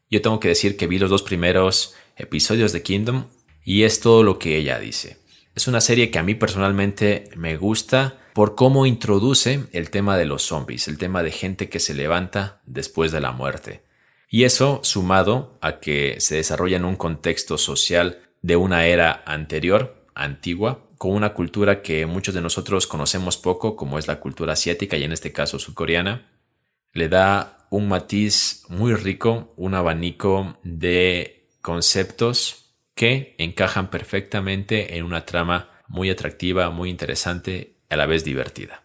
Yo 0.10 0.22
tengo 0.22 0.42
que 0.42 0.50
decir 0.50 0.76
que 0.76 0.88
vi 0.88 1.00
los 1.00 1.10
dos 1.10 1.24
primeros 1.24 1.96
episodios 2.18 2.74
de 2.74 2.84
Kingdom 2.84 3.28
y 3.64 3.84
es 3.84 4.02
todo 4.02 4.22
lo 4.22 4.38
que 4.38 4.58
ella 4.58 4.78
dice. 4.78 5.18
Es 5.56 5.70
una 5.70 5.80
serie 5.80 6.12
que 6.12 6.20
a 6.20 6.24
mí 6.24 6.36
personalmente 6.36 7.30
me 7.38 7.56
gusta 7.56 8.18
por 8.34 8.56
cómo 8.56 8.86
introduce 8.86 9.68
el 9.72 9.90
tema 9.90 10.18
de 10.18 10.26
los 10.26 10.44
zombies, 10.44 10.90
el 10.90 10.98
tema 10.98 11.24
de 11.24 11.32
gente 11.32 11.70
que 11.70 11.80
se 11.80 11.94
levanta 11.94 12.62
después 12.66 13.14
de 13.14 13.22
la 13.22 13.32
muerte. 13.32 13.86
Y 14.28 14.44
eso 14.44 14.82
sumado 14.84 15.58
a 15.62 15.80
que 15.80 16.18
se 16.20 16.36
desarrolla 16.36 16.76
en 16.76 16.84
un 16.84 16.98
contexto 16.98 17.58
social 17.58 18.20
de 18.42 18.58
una 18.58 18.88
era 18.88 19.24
anterior, 19.26 19.95
antigua, 20.16 20.88
con 20.98 21.12
una 21.12 21.34
cultura 21.34 21.82
que 21.82 22.06
muchos 22.06 22.34
de 22.34 22.42
nosotros 22.42 22.88
conocemos 22.88 23.38
poco, 23.38 23.76
como 23.76 24.00
es 24.00 24.08
la 24.08 24.20
cultura 24.20 24.54
asiática 24.54 24.98
y 24.98 25.04
en 25.04 25.12
este 25.12 25.32
caso 25.32 25.60
surcoreana, 25.60 26.32
le 26.94 27.10
da 27.10 27.68
un 27.70 27.88
matiz 27.90 28.64
muy 28.70 28.94
rico, 28.96 29.54
un 29.58 29.76
abanico 29.76 30.58
de 30.64 31.50
conceptos 31.62 32.74
que 32.96 33.36
encajan 33.38 33.90
perfectamente 33.90 34.98
en 34.98 35.04
una 35.04 35.26
trama 35.26 35.70
muy 35.88 36.10
atractiva, 36.10 36.70
muy 36.70 36.90
interesante, 36.90 37.76
a 37.90 37.98
la 37.98 38.06
vez 38.06 38.24
divertida. 38.24 38.84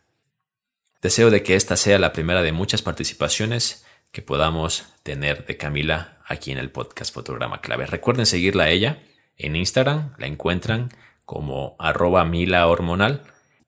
Deseo 1.00 1.30
de 1.30 1.42
que 1.42 1.54
esta 1.54 1.76
sea 1.76 1.98
la 1.98 2.12
primera 2.12 2.42
de 2.42 2.52
muchas 2.52 2.82
participaciones 2.82 3.86
que 4.12 4.22
podamos 4.22 4.86
tener 5.02 5.46
de 5.46 5.56
Camila 5.56 6.18
aquí 6.26 6.50
en 6.50 6.58
el 6.58 6.70
podcast 6.70 7.14
Fotograma 7.14 7.60
Clave. 7.60 7.86
Recuerden 7.86 8.26
seguirla 8.26 8.64
a 8.64 8.70
ella 8.70 9.02
en 9.36 9.56
Instagram, 9.56 10.12
la 10.18 10.26
encuentran 10.26 10.90
como 11.30 11.76
arroba 11.78 12.24
mila 12.24 12.66
hormonal 12.66 13.22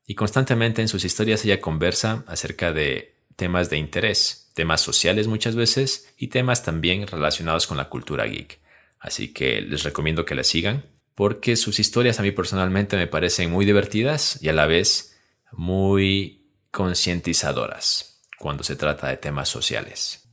y 0.05 0.15
constantemente 0.15 0.81
en 0.81 0.89
sus 0.89 1.05
historias 1.05 1.45
ella 1.45 1.61
conversa 1.61 2.25
acerca 2.27 2.73
de 2.73 3.15
temas 3.37 3.69
de 3.69 3.77
interés, 3.77 4.51
temas 4.53 4.81
sociales 4.81 5.27
muchas 5.29 5.55
veces 5.55 6.13
y 6.17 6.27
temas 6.27 6.63
también 6.63 7.07
relacionados 7.07 7.65
con 7.65 7.77
la 7.77 7.87
cultura 7.87 8.25
geek. 8.25 8.59
Así 8.99 9.31
que 9.31 9.61
les 9.61 9.83
recomiendo 9.83 10.25
que 10.25 10.35
la 10.35 10.43
sigan 10.43 10.83
porque 11.15 11.55
sus 11.55 11.79
historias 11.79 12.19
a 12.19 12.23
mí 12.23 12.31
personalmente 12.31 12.97
me 12.97 13.07
parecen 13.07 13.49
muy 13.49 13.63
divertidas 13.63 14.39
y 14.43 14.49
a 14.49 14.53
la 14.53 14.65
vez 14.65 15.17
muy 15.53 16.49
concientizadoras 16.69 18.25
cuando 18.37 18.65
se 18.65 18.75
trata 18.75 19.07
de 19.07 19.15
temas 19.15 19.47
sociales. 19.47 20.27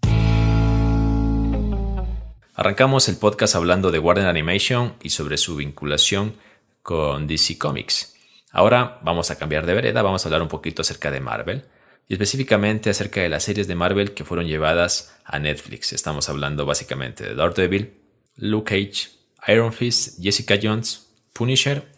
Arrancamos 2.57 3.09
el 3.09 3.19
podcast 3.19 3.55
hablando 3.55 3.93
de 3.93 4.01
Warner 4.01 4.27
Animation 4.27 4.97
y 5.01 5.11
sobre 5.11 5.37
su 5.37 5.55
vinculación 5.55 6.35
con 6.83 7.27
DC 7.27 7.59
Comics. 7.59 8.15
Ahora 8.53 8.99
vamos 9.03 9.31
a 9.31 9.39
cambiar 9.39 9.67
de 9.67 9.75
vereda, 9.75 10.03
vamos 10.03 10.25
a 10.25 10.29
hablar 10.29 10.43
un 10.43 10.49
poquito 10.49 10.83
acerca 10.83 11.11
de 11.11 11.21
Marvel 11.21 11.65
y 12.09 12.15
específicamente 12.15 12.91
acerca 12.91 13.21
de 13.21 13.29
las 13.29 13.45
series 13.45 13.69
de 13.69 13.77
Marvel 13.77 14.13
que 14.13 14.25
fueron 14.25 14.47
llevadas 14.47 15.17
a 15.25 15.39
Netflix. 15.39 15.93
Estamos 15.93 16.29
hablando 16.29 16.67
básicamente 16.67 17.25
de 17.25 17.35
Daredevil, 17.35 17.95
Luke 18.37 18.71
Cage, 18.71 19.11
Iron 19.47 19.73
Fist, 19.73 20.21
Jessica 20.21 20.59
Jones, 20.61 21.09
Punisher 21.33 21.93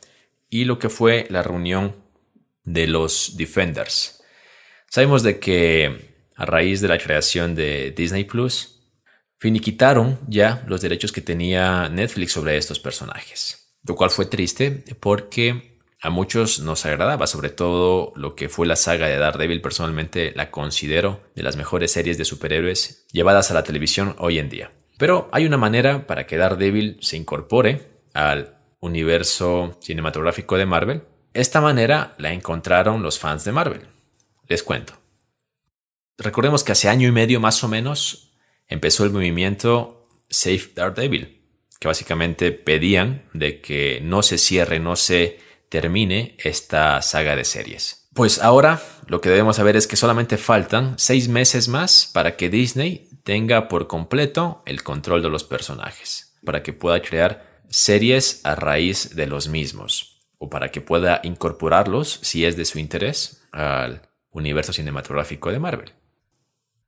y 0.50 0.64
lo 0.64 0.78
que 0.78 0.90
fue 0.90 1.26
la 1.30 1.42
reunión 1.42 1.96
de 2.64 2.86
los 2.86 3.36
Defenders. 3.36 4.22
Sabemos 4.90 5.22
de 5.22 5.38
que 5.38 6.12
a 6.36 6.44
raíz 6.44 6.80
de 6.80 6.88
la 6.88 6.98
creación 6.98 7.54
de 7.54 7.92
Disney 7.92 8.24
Plus, 8.24 8.80
finiquitaron 9.38 10.18
ya 10.28 10.64
los 10.66 10.80
derechos 10.80 11.12
que 11.12 11.20
tenía 11.20 11.88
Netflix 11.88 12.32
sobre 12.32 12.56
estos 12.56 12.78
personajes 12.78 13.61
lo 13.84 13.94
cual 13.94 14.10
fue 14.10 14.26
triste 14.26 14.84
porque 15.00 15.78
a 16.00 16.10
muchos 16.10 16.58
nos 16.58 16.84
agradaba, 16.84 17.28
sobre 17.28 17.50
todo 17.50 18.12
lo 18.16 18.34
que 18.34 18.48
fue 18.48 18.66
la 18.66 18.74
saga 18.74 19.06
de 19.06 19.18
Daredevil. 19.18 19.62
Personalmente 19.62 20.32
la 20.34 20.50
considero 20.50 21.20
de 21.36 21.44
las 21.44 21.56
mejores 21.56 21.92
series 21.92 22.18
de 22.18 22.24
superhéroes 22.24 23.06
llevadas 23.12 23.50
a 23.50 23.54
la 23.54 23.62
televisión 23.62 24.16
hoy 24.18 24.40
en 24.40 24.48
día. 24.48 24.72
Pero 24.98 25.28
hay 25.32 25.46
una 25.46 25.58
manera 25.58 26.06
para 26.06 26.26
que 26.26 26.36
Daredevil 26.36 26.98
se 27.00 27.16
incorpore 27.16 28.02
al 28.14 28.58
universo 28.80 29.78
cinematográfico 29.80 30.56
de 30.56 30.66
Marvel. 30.66 31.04
Esta 31.34 31.60
manera 31.60 32.14
la 32.18 32.32
encontraron 32.32 33.02
los 33.02 33.18
fans 33.20 33.44
de 33.44 33.52
Marvel. 33.52 33.86
Les 34.48 34.64
cuento. 34.64 34.94
Recordemos 36.18 36.64
que 36.64 36.72
hace 36.72 36.88
año 36.88 37.08
y 37.08 37.12
medio 37.12 37.40
más 37.40 37.62
o 37.62 37.68
menos 37.68 38.32
empezó 38.66 39.04
el 39.04 39.10
movimiento 39.10 40.08
Save 40.28 40.72
Daredevil, 40.74 41.41
que 41.82 41.88
básicamente 41.88 42.52
pedían 42.52 43.24
de 43.32 43.60
que 43.60 44.00
no 44.04 44.22
se 44.22 44.38
cierre, 44.38 44.78
no 44.78 44.94
se 44.94 45.40
termine 45.68 46.36
esta 46.38 47.02
saga 47.02 47.34
de 47.34 47.44
series. 47.44 48.08
Pues 48.14 48.38
ahora 48.38 48.80
lo 49.08 49.20
que 49.20 49.30
debemos 49.30 49.56
saber 49.56 49.74
es 49.74 49.88
que 49.88 49.96
solamente 49.96 50.36
faltan 50.36 50.94
seis 50.96 51.26
meses 51.26 51.66
más 51.66 52.08
para 52.14 52.36
que 52.36 52.50
Disney 52.50 53.08
tenga 53.24 53.66
por 53.66 53.88
completo 53.88 54.62
el 54.64 54.84
control 54.84 55.22
de 55.22 55.28
los 55.28 55.42
personajes, 55.42 56.38
para 56.44 56.62
que 56.62 56.72
pueda 56.72 57.02
crear 57.02 57.60
series 57.68 58.42
a 58.44 58.54
raíz 58.54 59.16
de 59.16 59.26
los 59.26 59.48
mismos, 59.48 60.22
o 60.38 60.48
para 60.48 60.70
que 60.70 60.82
pueda 60.82 61.20
incorporarlos, 61.24 62.20
si 62.22 62.44
es 62.44 62.56
de 62.56 62.64
su 62.64 62.78
interés, 62.78 63.42
al 63.50 64.02
universo 64.30 64.72
cinematográfico 64.72 65.50
de 65.50 65.58
Marvel. 65.58 65.92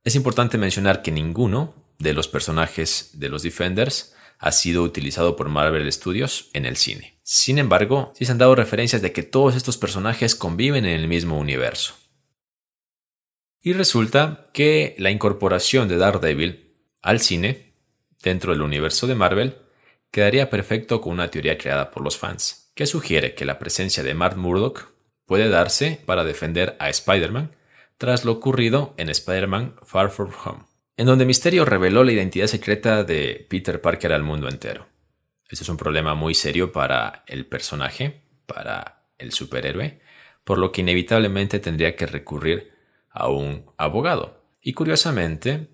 Es 0.05 0.15
importante 0.15 0.57
mencionar 0.57 1.01
que 1.01 1.11
ninguno 1.11 1.73
de 1.99 2.13
los 2.13 2.29
personajes 2.29 3.09
de 3.13 3.27
los 3.27 3.43
Defenders 3.43 4.14
ha 4.39 4.51
sido 4.51 4.83
utilizado 4.83 5.35
por 5.35 5.49
Marvel 5.49 5.91
Studios 5.91 6.49
en 6.53 6.65
el 6.65 6.77
cine. 6.77 7.19
Sin 7.23 7.57
embargo, 7.57 8.13
sí 8.15 8.25
se 8.25 8.31
han 8.31 8.37
dado 8.37 8.55
referencias 8.55 9.01
de 9.01 9.11
que 9.11 9.23
todos 9.23 9.55
estos 9.55 9.77
personajes 9.77 10.35
conviven 10.35 10.85
en 10.85 10.99
el 10.99 11.07
mismo 11.07 11.37
universo. 11.37 11.95
Y 13.61 13.73
resulta 13.73 14.49
que 14.53 14.95
la 14.99 15.09
incorporación 15.09 15.87
de 15.87 15.97
Daredevil 15.97 16.75
al 17.01 17.19
cine, 17.19 17.73
dentro 18.21 18.51
del 18.51 18.61
universo 18.61 19.07
de 19.07 19.15
Marvel, 19.15 19.57
quedaría 20.11 20.49
perfecto 20.49 21.01
con 21.01 21.13
una 21.13 21.31
teoría 21.31 21.57
creada 21.57 21.91
por 21.91 22.03
los 22.03 22.17
fans, 22.17 22.71
que 22.75 22.85
sugiere 22.85 23.33
que 23.33 23.45
la 23.45 23.57
presencia 23.57 24.03
de 24.03 24.13
Matt 24.13 24.35
Murdock 24.35 24.89
puede 25.25 25.49
darse 25.49 25.99
para 26.05 26.23
defender 26.23 26.75
a 26.79 26.89
Spider-Man 26.89 27.55
tras 27.97 28.25
lo 28.25 28.33
ocurrido 28.33 28.93
en 28.97 29.09
Spider-Man 29.09 29.75
Far 29.83 30.11
From 30.11 30.31
Home 30.45 30.74
en 30.97 31.05
donde 31.05 31.25
Misterio 31.25 31.65
reveló 31.65 32.03
la 32.03 32.13
identidad 32.13 32.47
secreta 32.47 33.03
de 33.03 33.45
Peter 33.49 33.81
Parker 33.81 34.13
al 34.13 34.23
mundo 34.23 34.47
entero. 34.47 34.87
Este 35.49 35.63
es 35.63 35.69
un 35.69 35.77
problema 35.77 36.15
muy 36.15 36.33
serio 36.33 36.71
para 36.71 37.23
el 37.27 37.45
personaje, 37.45 38.21
para 38.45 39.03
el 39.17 39.31
superhéroe, 39.31 39.99
por 40.43 40.57
lo 40.57 40.71
que 40.71 40.81
inevitablemente 40.81 41.59
tendría 41.59 41.95
que 41.95 42.07
recurrir 42.07 42.71
a 43.09 43.29
un 43.29 43.65
abogado. 43.77 44.41
Y 44.61 44.73
curiosamente, 44.73 45.69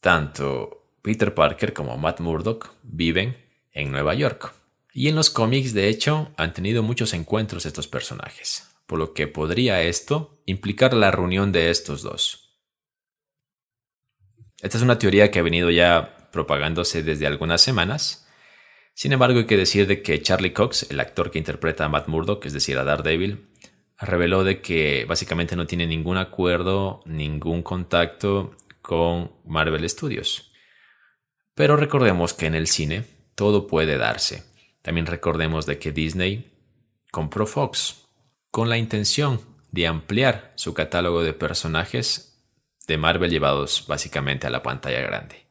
tanto 0.00 0.96
Peter 1.02 1.34
Parker 1.34 1.72
como 1.72 1.96
Matt 1.96 2.20
Murdock 2.20 2.72
viven 2.82 3.36
en 3.72 3.90
Nueva 3.90 4.14
York. 4.14 4.52
Y 4.92 5.08
en 5.08 5.14
los 5.14 5.30
cómics, 5.30 5.72
de 5.72 5.88
hecho, 5.88 6.32
han 6.36 6.52
tenido 6.52 6.82
muchos 6.82 7.14
encuentros 7.14 7.64
estos 7.64 7.88
personajes, 7.88 8.68
por 8.86 8.98
lo 8.98 9.14
que 9.14 9.26
podría 9.26 9.82
esto 9.82 10.42
implicar 10.44 10.92
la 10.92 11.10
reunión 11.10 11.50
de 11.50 11.70
estos 11.70 12.02
dos. 12.02 12.51
Esta 14.62 14.78
es 14.78 14.84
una 14.84 14.98
teoría 14.98 15.30
que 15.32 15.40
ha 15.40 15.42
venido 15.42 15.70
ya 15.70 16.28
propagándose 16.30 17.02
desde 17.02 17.26
algunas 17.26 17.60
semanas. 17.60 18.28
Sin 18.94 19.12
embargo, 19.12 19.40
hay 19.40 19.46
que 19.46 19.56
decir 19.56 19.88
de 19.88 20.02
que 20.02 20.22
Charlie 20.22 20.52
Cox, 20.52 20.86
el 20.88 21.00
actor 21.00 21.32
que 21.32 21.38
interpreta 21.38 21.84
a 21.84 21.88
Matt 21.88 22.06
Murdock, 22.06 22.46
es 22.46 22.52
decir, 22.52 22.78
a 22.78 22.84
Daredevil, 22.84 23.48
reveló 24.00 24.44
de 24.44 24.60
que 24.60 25.04
básicamente 25.08 25.56
no 25.56 25.66
tiene 25.66 25.86
ningún 25.86 26.16
acuerdo, 26.16 27.00
ningún 27.06 27.62
contacto 27.62 28.56
con 28.82 29.32
Marvel 29.44 29.88
Studios. 29.90 30.52
Pero 31.54 31.76
recordemos 31.76 32.32
que 32.32 32.46
en 32.46 32.54
el 32.54 32.68
cine 32.68 33.04
todo 33.34 33.66
puede 33.66 33.98
darse. 33.98 34.44
También 34.80 35.06
recordemos 35.06 35.66
de 35.66 35.78
que 35.78 35.90
Disney 35.90 36.52
compró 37.10 37.46
Fox 37.46 38.06
con 38.52 38.68
la 38.68 38.78
intención 38.78 39.40
de 39.72 39.88
ampliar 39.88 40.52
su 40.54 40.72
catálogo 40.72 41.22
de 41.24 41.32
personajes 41.32 42.31
de 42.92 42.98
Marvel 42.98 43.30
llevados 43.30 43.86
básicamente 43.88 44.46
a 44.46 44.50
la 44.50 44.62
pantalla 44.62 45.00
grande. 45.00 45.46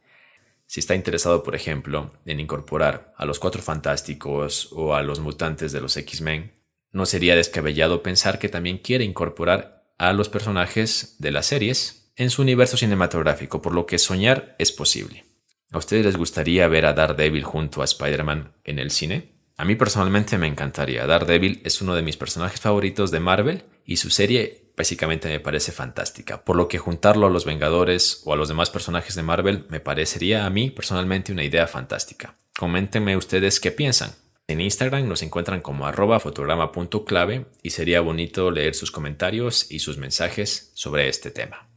Si 0.68 0.80
está 0.80 0.94
interesado, 0.94 1.42
por 1.42 1.56
ejemplo, 1.56 2.12
en 2.26 2.40
incorporar 2.40 3.14
a 3.18 3.26
los 3.26 3.40
Cuatro 3.40 3.64
Fantásticos 3.64 4.70
o 4.72 4.94
a 4.94 5.02
los 5.02 5.20
mutantes 5.20 5.72
de 5.72 5.82
los 5.82 5.98
X-Men, 5.98 6.54
no 6.92 7.08
sería 7.08 7.36
descabellado 7.36 8.04
pensar 8.04 8.38
que 8.38 8.48
también 8.48 8.78
quiere 8.78 9.04
incorporar 9.04 9.92
a 9.98 10.14
los 10.14 10.30
personajes 10.30 11.16
de 11.18 11.32
las 11.32 11.48
series 11.48 12.14
en 12.16 12.30
su 12.30 12.44
universo 12.44 12.78
cinematográfico, 12.78 13.62
por 13.62 13.74
lo 13.74 13.86
que 13.86 13.98
soñar 13.98 14.56
es 14.60 14.72
posible. 14.72 15.26
¿A 15.72 15.80
ustedes 15.80 16.06
les 16.06 16.18
gustaría 16.18 16.68
ver 16.68 16.86
a 16.86 16.94
Daredevil 16.94 17.44
junto 17.44 17.82
a 17.82 17.86
Spider-Man 17.86 18.54
en 18.64 18.78
el 18.78 18.92
cine? 18.92 19.32
A 19.58 19.66
mí 19.66 19.76
personalmente 19.76 20.38
me 20.38 20.48
encantaría. 20.48 21.08
Daredevil 21.08 21.62
es 21.64 21.82
uno 21.82 21.96
de 21.96 22.02
mis 22.02 22.18
personajes 22.18 22.62
favoritos 22.62 23.10
de 23.10 23.20
Marvel 23.20 23.64
y 23.86 23.98
su 23.98 24.10
serie 24.10 24.61
básicamente 24.76 25.28
me 25.28 25.40
parece 25.40 25.72
fantástica, 25.72 26.44
por 26.44 26.56
lo 26.56 26.68
que 26.68 26.78
juntarlo 26.78 27.28
a 27.28 27.30
los 27.30 27.46
Vengadores 27.46 28.22
o 28.26 28.34
a 28.34 28.36
los 28.36 28.48
demás 28.48 28.70
personajes 28.70 29.16
de 29.16 29.24
Marvel 29.24 29.66
me 29.70 29.80
parecería 29.80 30.46
a 30.46 30.50
mí 30.50 30.70
personalmente 30.70 31.32
una 31.32 31.44
idea 31.44 31.68
fantástica. 31.68 32.38
Coméntenme 32.58 33.18
ustedes 33.18 33.60
qué 33.60 33.72
piensan. 33.72 34.12
En 34.48 34.60
Instagram 34.60 35.08
nos 35.08 35.24
encuentran 35.24 35.62
como 35.62 35.88
arroba 35.88 36.20
fotograma.clave 36.20 37.46
y 37.64 37.70
sería 37.70 38.02
bonito 38.02 38.52
leer 38.52 38.76
sus 38.76 38.92
comentarios 38.92 39.72
y 39.72 39.80
sus 39.80 39.98
mensajes 39.98 40.72
sobre 40.74 41.08
este 41.08 41.32
tema. 41.32 41.70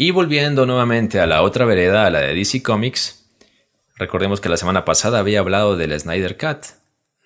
Y 0.00 0.12
volviendo 0.12 0.64
nuevamente 0.64 1.20
a 1.20 1.26
la 1.26 1.42
otra 1.42 1.64
vereda, 1.64 2.06
a 2.06 2.10
la 2.10 2.20
de 2.20 2.34
DC 2.34 2.62
Comics, 2.62 3.28
recordemos 3.96 4.40
que 4.40 4.48
la 4.48 4.56
semana 4.56 4.84
pasada 4.84 5.18
había 5.18 5.40
hablado 5.40 5.76
del 5.76 5.98
Snyder 5.98 6.38
Cut, 6.38 6.66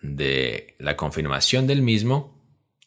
de 0.00 0.74
la 0.78 0.96
confirmación 0.96 1.66
del 1.66 1.82
mismo 1.82 2.41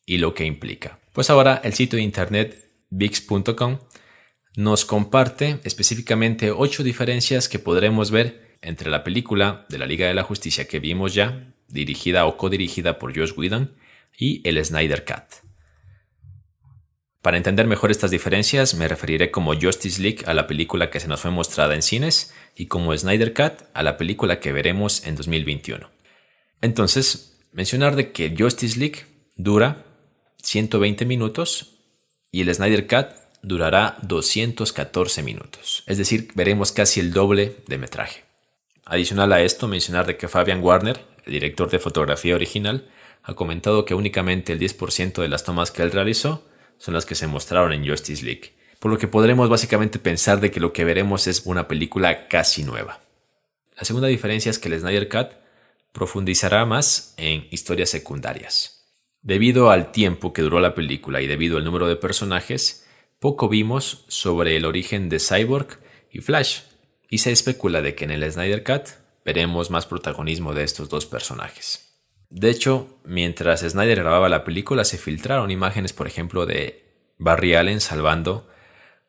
y 0.05 0.17
lo 0.17 0.33
que 0.33 0.45
implica. 0.45 0.99
Pues 1.13 1.29
ahora 1.29 1.61
el 1.63 1.73
sitio 1.73 1.97
de 1.97 2.03
internet 2.03 2.69
vix.com 2.89 3.79
nos 4.55 4.85
comparte 4.85 5.59
específicamente 5.63 6.51
ocho 6.51 6.83
diferencias 6.83 7.49
que 7.49 7.59
podremos 7.59 8.11
ver 8.11 8.57
entre 8.61 8.89
la 8.89 9.03
película 9.03 9.65
de 9.69 9.77
la 9.77 9.85
Liga 9.85 10.07
de 10.07 10.13
la 10.13 10.23
Justicia 10.23 10.67
que 10.67 10.79
vimos 10.79 11.13
ya, 11.13 11.53
dirigida 11.67 12.25
o 12.25 12.37
codirigida 12.37 12.97
por 12.99 13.17
Josh 13.17 13.33
Whedon, 13.35 13.75
y 14.17 14.47
el 14.47 14.63
Snyder 14.63 15.03
Cut. 15.03 15.45
Para 17.21 17.37
entender 17.37 17.65
mejor 17.65 17.91
estas 17.91 18.11
diferencias, 18.11 18.75
me 18.75 18.87
referiré 18.87 19.31
como 19.31 19.59
Justice 19.59 20.01
League 20.01 20.19
a 20.25 20.33
la 20.33 20.47
película 20.47 20.89
que 20.89 20.99
se 20.99 21.07
nos 21.07 21.21
fue 21.21 21.31
mostrada 21.31 21.73
en 21.73 21.81
cines 21.81 22.33
y 22.55 22.67
como 22.67 22.95
Snyder 22.95 23.33
Cut 23.33 23.67
a 23.73 23.83
la 23.83 23.97
película 23.97 24.39
que 24.39 24.51
veremos 24.51 25.05
en 25.05 25.15
2021. 25.15 25.89
Entonces, 26.61 27.41
mencionar 27.51 27.95
de 27.95 28.11
que 28.11 28.35
Justice 28.37 28.79
League 28.79 29.05
dura 29.35 29.85
120 30.45 31.05
minutos 31.05 31.77
y 32.31 32.41
el 32.41 32.53
Snyder 32.53 32.87
Cut 32.87 33.07
durará 33.41 33.97
214 34.03 35.23
minutos. 35.23 35.83
Es 35.87 35.97
decir, 35.97 36.29
veremos 36.35 36.71
casi 36.71 36.99
el 36.99 37.11
doble 37.11 37.57
de 37.67 37.77
metraje. 37.77 38.23
Adicional 38.85 39.33
a 39.33 39.41
esto, 39.41 39.67
mencionar 39.67 40.05
de 40.05 40.17
que 40.17 40.27
Fabian 40.27 40.63
Warner, 40.63 41.03
el 41.25 41.33
director 41.33 41.69
de 41.71 41.79
fotografía 41.79 42.35
original, 42.35 42.87
ha 43.23 43.33
comentado 43.33 43.85
que 43.85 43.95
únicamente 43.95 44.53
el 44.53 44.59
10% 44.59 45.21
de 45.21 45.27
las 45.27 45.43
tomas 45.43 45.71
que 45.71 45.81
él 45.81 45.91
realizó 45.91 46.47
son 46.77 46.93
las 46.93 47.07
que 47.07 47.15
se 47.15 47.25
mostraron 47.25 47.73
en 47.73 47.87
Justice 47.87 48.23
League, 48.23 48.53
por 48.79 48.91
lo 48.91 48.99
que 48.99 49.07
podremos 49.07 49.49
básicamente 49.49 49.97
pensar 49.97 50.39
de 50.39 50.51
que 50.51 50.59
lo 50.59 50.73
que 50.73 50.83
veremos 50.83 51.25
es 51.25 51.41
una 51.45 51.67
película 51.67 52.27
casi 52.27 52.63
nueva. 52.63 53.01
La 53.75 53.83
segunda 53.83 54.07
diferencia 54.07 54.51
es 54.51 54.59
que 54.59 54.69
el 54.69 54.79
Snyder 54.79 55.09
Cut 55.09 55.29
profundizará 55.91 56.65
más 56.65 57.15
en 57.17 57.47
historias 57.49 57.89
secundarias. 57.89 58.84
Debido 59.25 59.71
al 59.71 59.91
tiempo 59.91 60.33
que 60.33 60.43
duró 60.43 60.59
la 60.59 60.75
película 60.75 61.19
y 61.19 61.25
debido 61.25 61.57
al 61.57 61.65
número 61.65 61.87
de 61.87 61.95
personajes, 61.95 62.85
poco 63.19 63.49
vimos 63.49 64.05
sobre 64.07 64.55
el 64.55 64.65
origen 64.65 65.09
de 65.09 65.17
Cyborg 65.19 65.79
y 66.11 66.19
Flash, 66.19 66.59
y 67.09 67.17
se 67.17 67.31
especula 67.31 67.81
de 67.81 67.95
que 67.95 68.03
en 68.03 68.11
el 68.11 68.31
Snyder 68.31 68.63
Cut 68.63 68.83
veremos 69.25 69.71
más 69.71 69.87
protagonismo 69.87 70.53
de 70.53 70.63
estos 70.63 70.89
dos 70.89 71.07
personajes. 71.07 72.03
De 72.29 72.51
hecho, 72.51 72.99
mientras 73.03 73.61
Snyder 73.61 74.01
grababa 74.01 74.29
la 74.29 74.43
película 74.43 74.85
se 74.85 74.99
filtraron 74.99 75.49
imágenes, 75.49 75.91
por 75.91 76.05
ejemplo, 76.05 76.45
de 76.45 77.13
Barry 77.17 77.55
Allen 77.55 77.81
salvando 77.81 78.47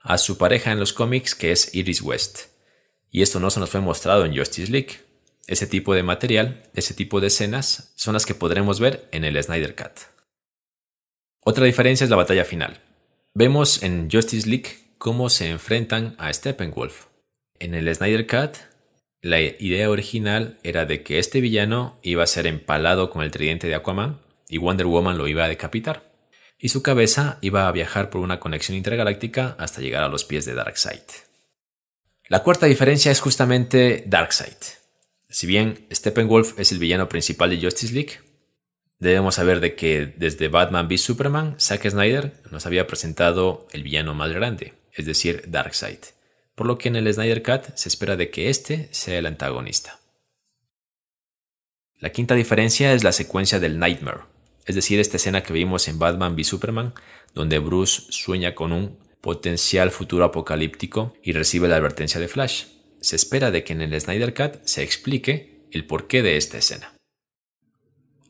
a 0.01 0.17
su 0.17 0.39
pareja 0.39 0.73
en 0.73 0.81
los 0.81 0.95
cómics, 0.95 1.35
que 1.35 1.53
es 1.53 1.75
Iris 1.75 2.01
West. 2.01 2.45
Y 3.11 3.21
esto 3.21 3.39
no 3.39 3.51
se 3.51 3.61
nos 3.61 3.69
fue 3.69 3.83
mostrado 3.83 4.25
en 4.25 4.35
Justice 4.35 4.73
League. 4.73 4.97
Ese 5.47 5.67
tipo 5.67 5.95
de 5.95 6.03
material, 6.03 6.63
ese 6.75 6.95
tipo 6.95 7.21
de 7.21 7.29
escenas, 7.29 7.93
son 7.95 8.15
las 8.15 8.27
que 8.27 8.35
podremos 8.35 8.81
ver 8.81 9.09
en 9.13 9.25
el 9.25 9.43
Snyder 9.43 9.75
Cut. 9.75 10.01
Otra 11.45 11.65
diferencia 11.65 12.05
es 12.05 12.11
la 12.11 12.17
batalla 12.17 12.45
final. 12.45 12.81
Vemos 13.35 13.83
en 13.83 14.11
Justice 14.11 14.49
League 14.49 14.79
cómo 14.99 15.31
se 15.31 15.49
enfrentan 15.51 16.17
a 16.19 16.33
Steppenwolf. 16.33 17.07
En 17.59 17.75
el 17.75 17.95
Snyder 17.95 18.27
Cut 18.27 18.57
la 19.27 19.41
idea 19.41 19.91
original 19.91 20.59
era 20.63 20.85
de 20.85 21.03
que 21.03 21.19
este 21.19 21.41
villano 21.41 21.99
iba 22.03 22.23
a 22.23 22.29
ser 22.29 22.47
empalado 22.47 23.11
con 23.11 23.23
el 23.23 23.33
tridente 23.33 23.67
de 23.67 23.75
Aquaman 23.75 24.21
y 24.49 24.59
Wonder 24.59 24.87
Woman 24.87 25.19
lo 25.19 25.27
iba 25.27 25.45
a 25.45 25.49
decapitar. 25.49 26.13
Y 26.59 26.69
su 26.69 26.81
cabeza 26.81 27.39
iba 27.41 27.67
a 27.67 27.73
viajar 27.73 28.09
por 28.09 28.21
una 28.21 28.39
conexión 28.39 28.77
intergaláctica 28.77 29.57
hasta 29.59 29.81
llegar 29.81 30.05
a 30.05 30.09
los 30.09 30.25
pies 30.25 30.45
de 30.45 30.55
Darkseid. 30.55 31.03
La 32.29 32.45
cuarta 32.45 32.67
diferencia 32.67 33.11
es 33.11 33.21
justamente 33.21 34.05
Darkseid. 34.07 34.57
Si 35.29 35.47
bien 35.47 35.87
Steppenwolf 35.93 36.59
es 36.59 36.73
el 36.73 36.79
villano 36.79 37.09
principal 37.09 37.51
de 37.51 37.61
Justice 37.61 37.93
League, 37.93 38.21
debemos 38.99 39.35
saber 39.35 39.61
de 39.61 39.75
que 39.75 40.15
desde 40.17 40.49
Batman 40.49 40.87
v 40.87 40.99
Superman, 40.99 41.57
Zack 41.59 41.89
Snyder 41.89 42.41
nos 42.51 42.67
había 42.67 42.87
presentado 42.87 43.67
el 43.73 43.83
villano 43.83 44.15
más 44.15 44.33
grande, 44.33 44.75
es 44.93 45.07
decir, 45.07 45.45
Darkseid 45.49 45.99
por 46.57 46.67
lo 46.67 46.79
que 46.79 46.89
en 46.89 46.97
el 46.97 47.13
Snyder 47.13 47.43
Cut 47.43 47.77
se 47.77 47.89
espera 47.89 48.17
de 48.17 48.31
que 48.31 48.49
este 48.49 48.89
sea 48.91 49.19
el 49.19 49.27
antagonista. 49.27 50.01
La 52.01 52.11
quinta 52.11 52.35
diferencia 52.35 52.93
es 52.93 53.05
la 53.05 53.13
secuencia 53.13 53.61
del 53.61 53.79
Nightmare, 53.79 54.23
es 54.65 54.75
decir, 54.75 54.99
esta 54.99 55.19
escena 55.19 55.43
que 55.43 55.53
vimos 55.53 55.87
en 55.87 55.99
Batman 55.99 56.33
v 56.33 56.45
Superman, 56.45 56.95
donde 57.35 57.59
Bruce 57.59 58.07
sueña 58.09 58.55
con 58.55 58.73
un 58.73 58.99
potencial 59.21 59.91
futuro 59.91 60.25
apocalíptico 60.25 61.15
y 61.23 61.33
recibe 61.33 61.69
la 61.69 61.77
advertencia 61.77 62.21
de 62.21 62.29
Flash. 62.29 62.65
Se 63.01 63.17
espera 63.17 63.51
de 63.51 63.65
que 63.65 63.73
en 63.73 63.83
el 63.83 64.01
Snyder 64.01 64.35
Cut 64.35 64.65
se 64.65 64.83
explique 64.83 65.67
el 65.71 65.87
porqué 65.87 66.23
de 66.23 66.37
esta 66.37 66.59
escena. 66.59 66.95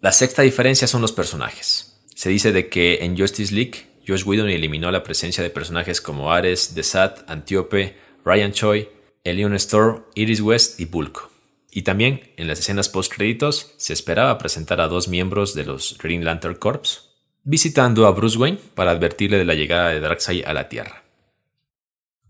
La 0.00 0.12
sexta 0.12 0.42
diferencia 0.42 0.86
son 0.86 1.02
los 1.02 1.12
personajes. 1.12 2.00
Se 2.14 2.28
dice 2.28 2.52
de 2.52 2.68
que 2.68 3.04
en 3.04 3.16
Justice 3.18 3.54
League, 3.54 3.86
Josh 4.06 4.24
Whedon 4.24 4.48
eliminó 4.48 4.90
la 4.90 5.02
presencia 5.02 5.42
de 5.42 5.50
personajes 5.50 6.00
como 6.00 6.32
Ares, 6.32 6.74
Desat, 6.74 7.28
Antiope, 7.28 7.96
Ryan 8.24 8.52
Choi, 8.52 8.88
Elion 9.24 9.54
Store, 9.54 10.02
Iris 10.14 10.40
West 10.40 10.80
y 10.80 10.84
Bulk. 10.84 11.28
Y 11.70 11.82
también 11.82 12.32
en 12.36 12.46
las 12.46 12.60
escenas 12.60 12.88
post-créditos 12.88 13.74
se 13.76 13.92
esperaba 13.92 14.38
presentar 14.38 14.80
a 14.80 14.88
dos 14.88 15.08
miembros 15.08 15.54
de 15.54 15.64
los 15.64 15.98
Green 15.98 16.24
Lantern 16.24 16.54
Corps, 16.54 17.10
visitando 17.42 18.06
a 18.06 18.12
Bruce 18.12 18.38
Wayne 18.38 18.58
para 18.74 18.92
advertirle 18.92 19.38
de 19.38 19.44
la 19.44 19.54
llegada 19.54 19.90
de 19.90 20.00
Darkseid 20.00 20.44
a 20.44 20.52
la 20.52 20.68
Tierra. 20.68 21.05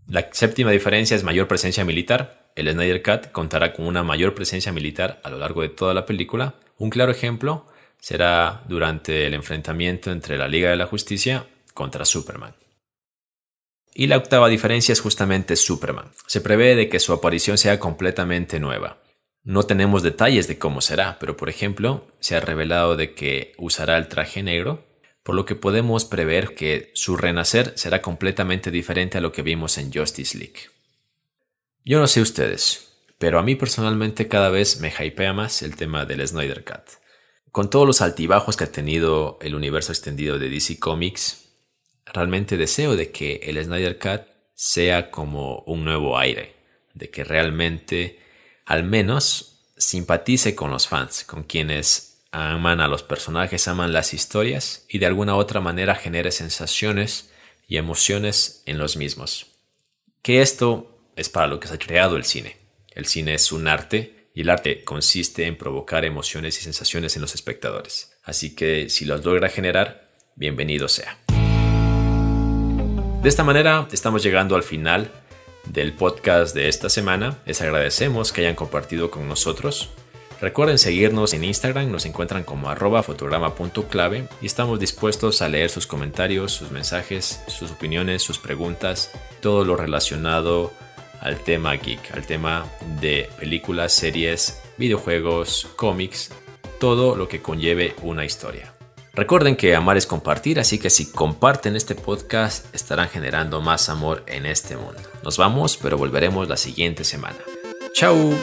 La 0.08 0.28
séptima 0.30 0.70
diferencia 0.70 1.16
es 1.16 1.24
mayor 1.24 1.48
presencia 1.48 1.84
militar. 1.84 2.50
El 2.54 2.70
Snyder 2.70 3.02
Cut 3.02 3.32
contará 3.32 3.72
con 3.72 3.86
una 3.86 4.04
mayor 4.04 4.34
presencia 4.34 4.72
militar 4.72 5.20
a 5.24 5.30
lo 5.30 5.38
largo 5.38 5.62
de 5.62 5.68
toda 5.68 5.94
la 5.94 6.06
película. 6.06 6.54
Un 6.78 6.90
claro 6.90 7.10
ejemplo 7.10 7.66
será 7.98 8.62
durante 8.68 9.26
el 9.26 9.34
enfrentamiento 9.34 10.12
entre 10.12 10.38
la 10.38 10.46
Liga 10.46 10.70
de 10.70 10.76
la 10.76 10.86
Justicia 10.86 11.46
contra 11.74 12.04
Superman. 12.04 12.54
Y 13.94 14.06
la 14.06 14.18
octava 14.18 14.48
diferencia 14.48 14.92
es 14.92 15.00
justamente 15.00 15.56
Superman. 15.56 16.12
Se 16.26 16.40
prevé 16.40 16.76
de 16.76 16.88
que 16.88 17.00
su 17.00 17.12
aparición 17.12 17.58
sea 17.58 17.80
completamente 17.80 18.60
nueva. 18.60 18.98
No 19.42 19.62
tenemos 19.62 20.02
detalles 20.02 20.46
de 20.48 20.58
cómo 20.58 20.80
será, 20.80 21.18
pero 21.18 21.36
por 21.36 21.48
ejemplo, 21.48 22.06
se 22.20 22.36
ha 22.36 22.40
revelado 22.40 22.94
de 22.94 23.14
que 23.14 23.54
usará 23.58 23.96
el 23.96 24.08
traje 24.08 24.42
negro, 24.42 24.84
por 25.26 25.34
lo 25.34 25.44
que 25.44 25.56
podemos 25.56 26.04
prever 26.04 26.54
que 26.54 26.92
su 26.94 27.16
renacer 27.16 27.72
será 27.74 28.00
completamente 28.00 28.70
diferente 28.70 29.18
a 29.18 29.20
lo 29.20 29.32
que 29.32 29.42
vimos 29.42 29.76
en 29.76 29.92
Justice 29.92 30.38
League. 30.38 30.70
Yo 31.84 31.98
no 31.98 32.06
sé 32.06 32.20
ustedes, 32.20 32.92
pero 33.18 33.40
a 33.40 33.42
mí 33.42 33.56
personalmente 33.56 34.28
cada 34.28 34.50
vez 34.50 34.78
me 34.78 34.94
hypea 34.96 35.32
más 35.32 35.62
el 35.62 35.74
tema 35.74 36.04
del 36.04 36.24
Snyder 36.24 36.64
Cut. 36.64 37.02
Con 37.50 37.70
todos 37.70 37.88
los 37.88 38.02
altibajos 38.02 38.56
que 38.56 38.62
ha 38.62 38.70
tenido 38.70 39.36
el 39.42 39.56
universo 39.56 39.90
extendido 39.90 40.38
de 40.38 40.48
DC 40.48 40.78
Comics, 40.78 41.48
realmente 42.04 42.56
deseo 42.56 42.94
de 42.94 43.10
que 43.10 43.40
el 43.42 43.60
Snyder 43.64 43.98
Cut 43.98 44.28
sea 44.54 45.10
como 45.10 45.64
un 45.66 45.84
nuevo 45.84 46.16
aire, 46.16 46.54
de 46.94 47.10
que 47.10 47.24
realmente 47.24 48.20
al 48.64 48.84
menos 48.84 49.72
simpatice 49.76 50.54
con 50.54 50.70
los 50.70 50.86
fans, 50.86 51.24
con 51.24 51.42
quienes 51.42 52.15
aman 52.36 52.80
a 52.80 52.88
los 52.88 53.02
personajes, 53.02 53.66
aman 53.66 53.94
las 53.94 54.12
historias 54.12 54.84
y 54.88 54.98
de 54.98 55.06
alguna 55.06 55.36
otra 55.36 55.60
manera 55.60 55.94
genere 55.94 56.30
sensaciones 56.30 57.30
y 57.66 57.78
emociones 57.78 58.62
en 58.66 58.76
los 58.76 58.96
mismos. 58.96 59.46
Que 60.20 60.42
esto 60.42 61.00
es 61.16 61.30
para 61.30 61.46
lo 61.46 61.60
que 61.60 61.68
se 61.68 61.74
ha 61.74 61.78
creado 61.78 62.16
el 62.16 62.24
cine. 62.24 62.58
El 62.94 63.06
cine 63.06 63.34
es 63.34 63.52
un 63.52 63.68
arte 63.68 64.28
y 64.34 64.42
el 64.42 64.50
arte 64.50 64.84
consiste 64.84 65.46
en 65.46 65.56
provocar 65.56 66.04
emociones 66.04 66.58
y 66.58 66.62
sensaciones 66.62 67.16
en 67.16 67.22
los 67.22 67.34
espectadores. 67.34 68.12
Así 68.22 68.54
que 68.54 68.90
si 68.90 69.06
los 69.06 69.24
logra 69.24 69.48
generar, 69.48 70.10
bienvenido 70.34 70.88
sea. 70.88 71.18
De 73.22 73.28
esta 73.30 73.44
manera 73.44 73.88
estamos 73.92 74.22
llegando 74.22 74.56
al 74.56 74.62
final 74.62 75.10
del 75.64 75.94
podcast 75.94 76.54
de 76.54 76.68
esta 76.68 76.90
semana. 76.90 77.38
Les 77.46 77.62
agradecemos 77.62 78.32
que 78.32 78.42
hayan 78.42 78.54
compartido 78.54 79.10
con 79.10 79.26
nosotros. 79.26 79.90
Recuerden 80.40 80.78
seguirnos 80.78 81.32
en 81.32 81.44
Instagram, 81.44 81.90
nos 81.90 82.04
encuentran 82.04 82.44
como 82.44 82.68
arroba 82.68 83.02
fotograma.clave 83.02 84.28
y 84.42 84.46
estamos 84.46 84.78
dispuestos 84.78 85.40
a 85.40 85.48
leer 85.48 85.70
sus 85.70 85.86
comentarios, 85.86 86.52
sus 86.52 86.70
mensajes, 86.70 87.40
sus 87.46 87.70
opiniones, 87.70 88.22
sus 88.22 88.38
preguntas, 88.38 89.10
todo 89.40 89.64
lo 89.64 89.76
relacionado 89.76 90.72
al 91.20 91.38
tema 91.40 91.74
geek, 91.74 92.14
al 92.14 92.26
tema 92.26 92.66
de 93.00 93.30
películas, 93.38 93.92
series, 93.92 94.60
videojuegos, 94.76 95.68
cómics, 95.76 96.30
todo 96.78 97.16
lo 97.16 97.28
que 97.28 97.40
conlleve 97.40 97.94
una 98.02 98.26
historia. 98.26 98.74
Recuerden 99.14 99.56
que 99.56 99.74
amar 99.74 99.96
es 99.96 100.06
compartir, 100.06 100.60
así 100.60 100.78
que 100.78 100.90
si 100.90 101.10
comparten 101.10 101.74
este 101.74 101.94
podcast 101.94 102.74
estarán 102.74 103.08
generando 103.08 103.62
más 103.62 103.88
amor 103.88 104.22
en 104.26 104.44
este 104.44 104.76
mundo. 104.76 105.00
Nos 105.24 105.38
vamos, 105.38 105.78
pero 105.78 105.96
volveremos 105.96 106.46
la 106.50 106.58
siguiente 106.58 107.02
semana. 107.02 107.38
¡Chao! 107.94 108.34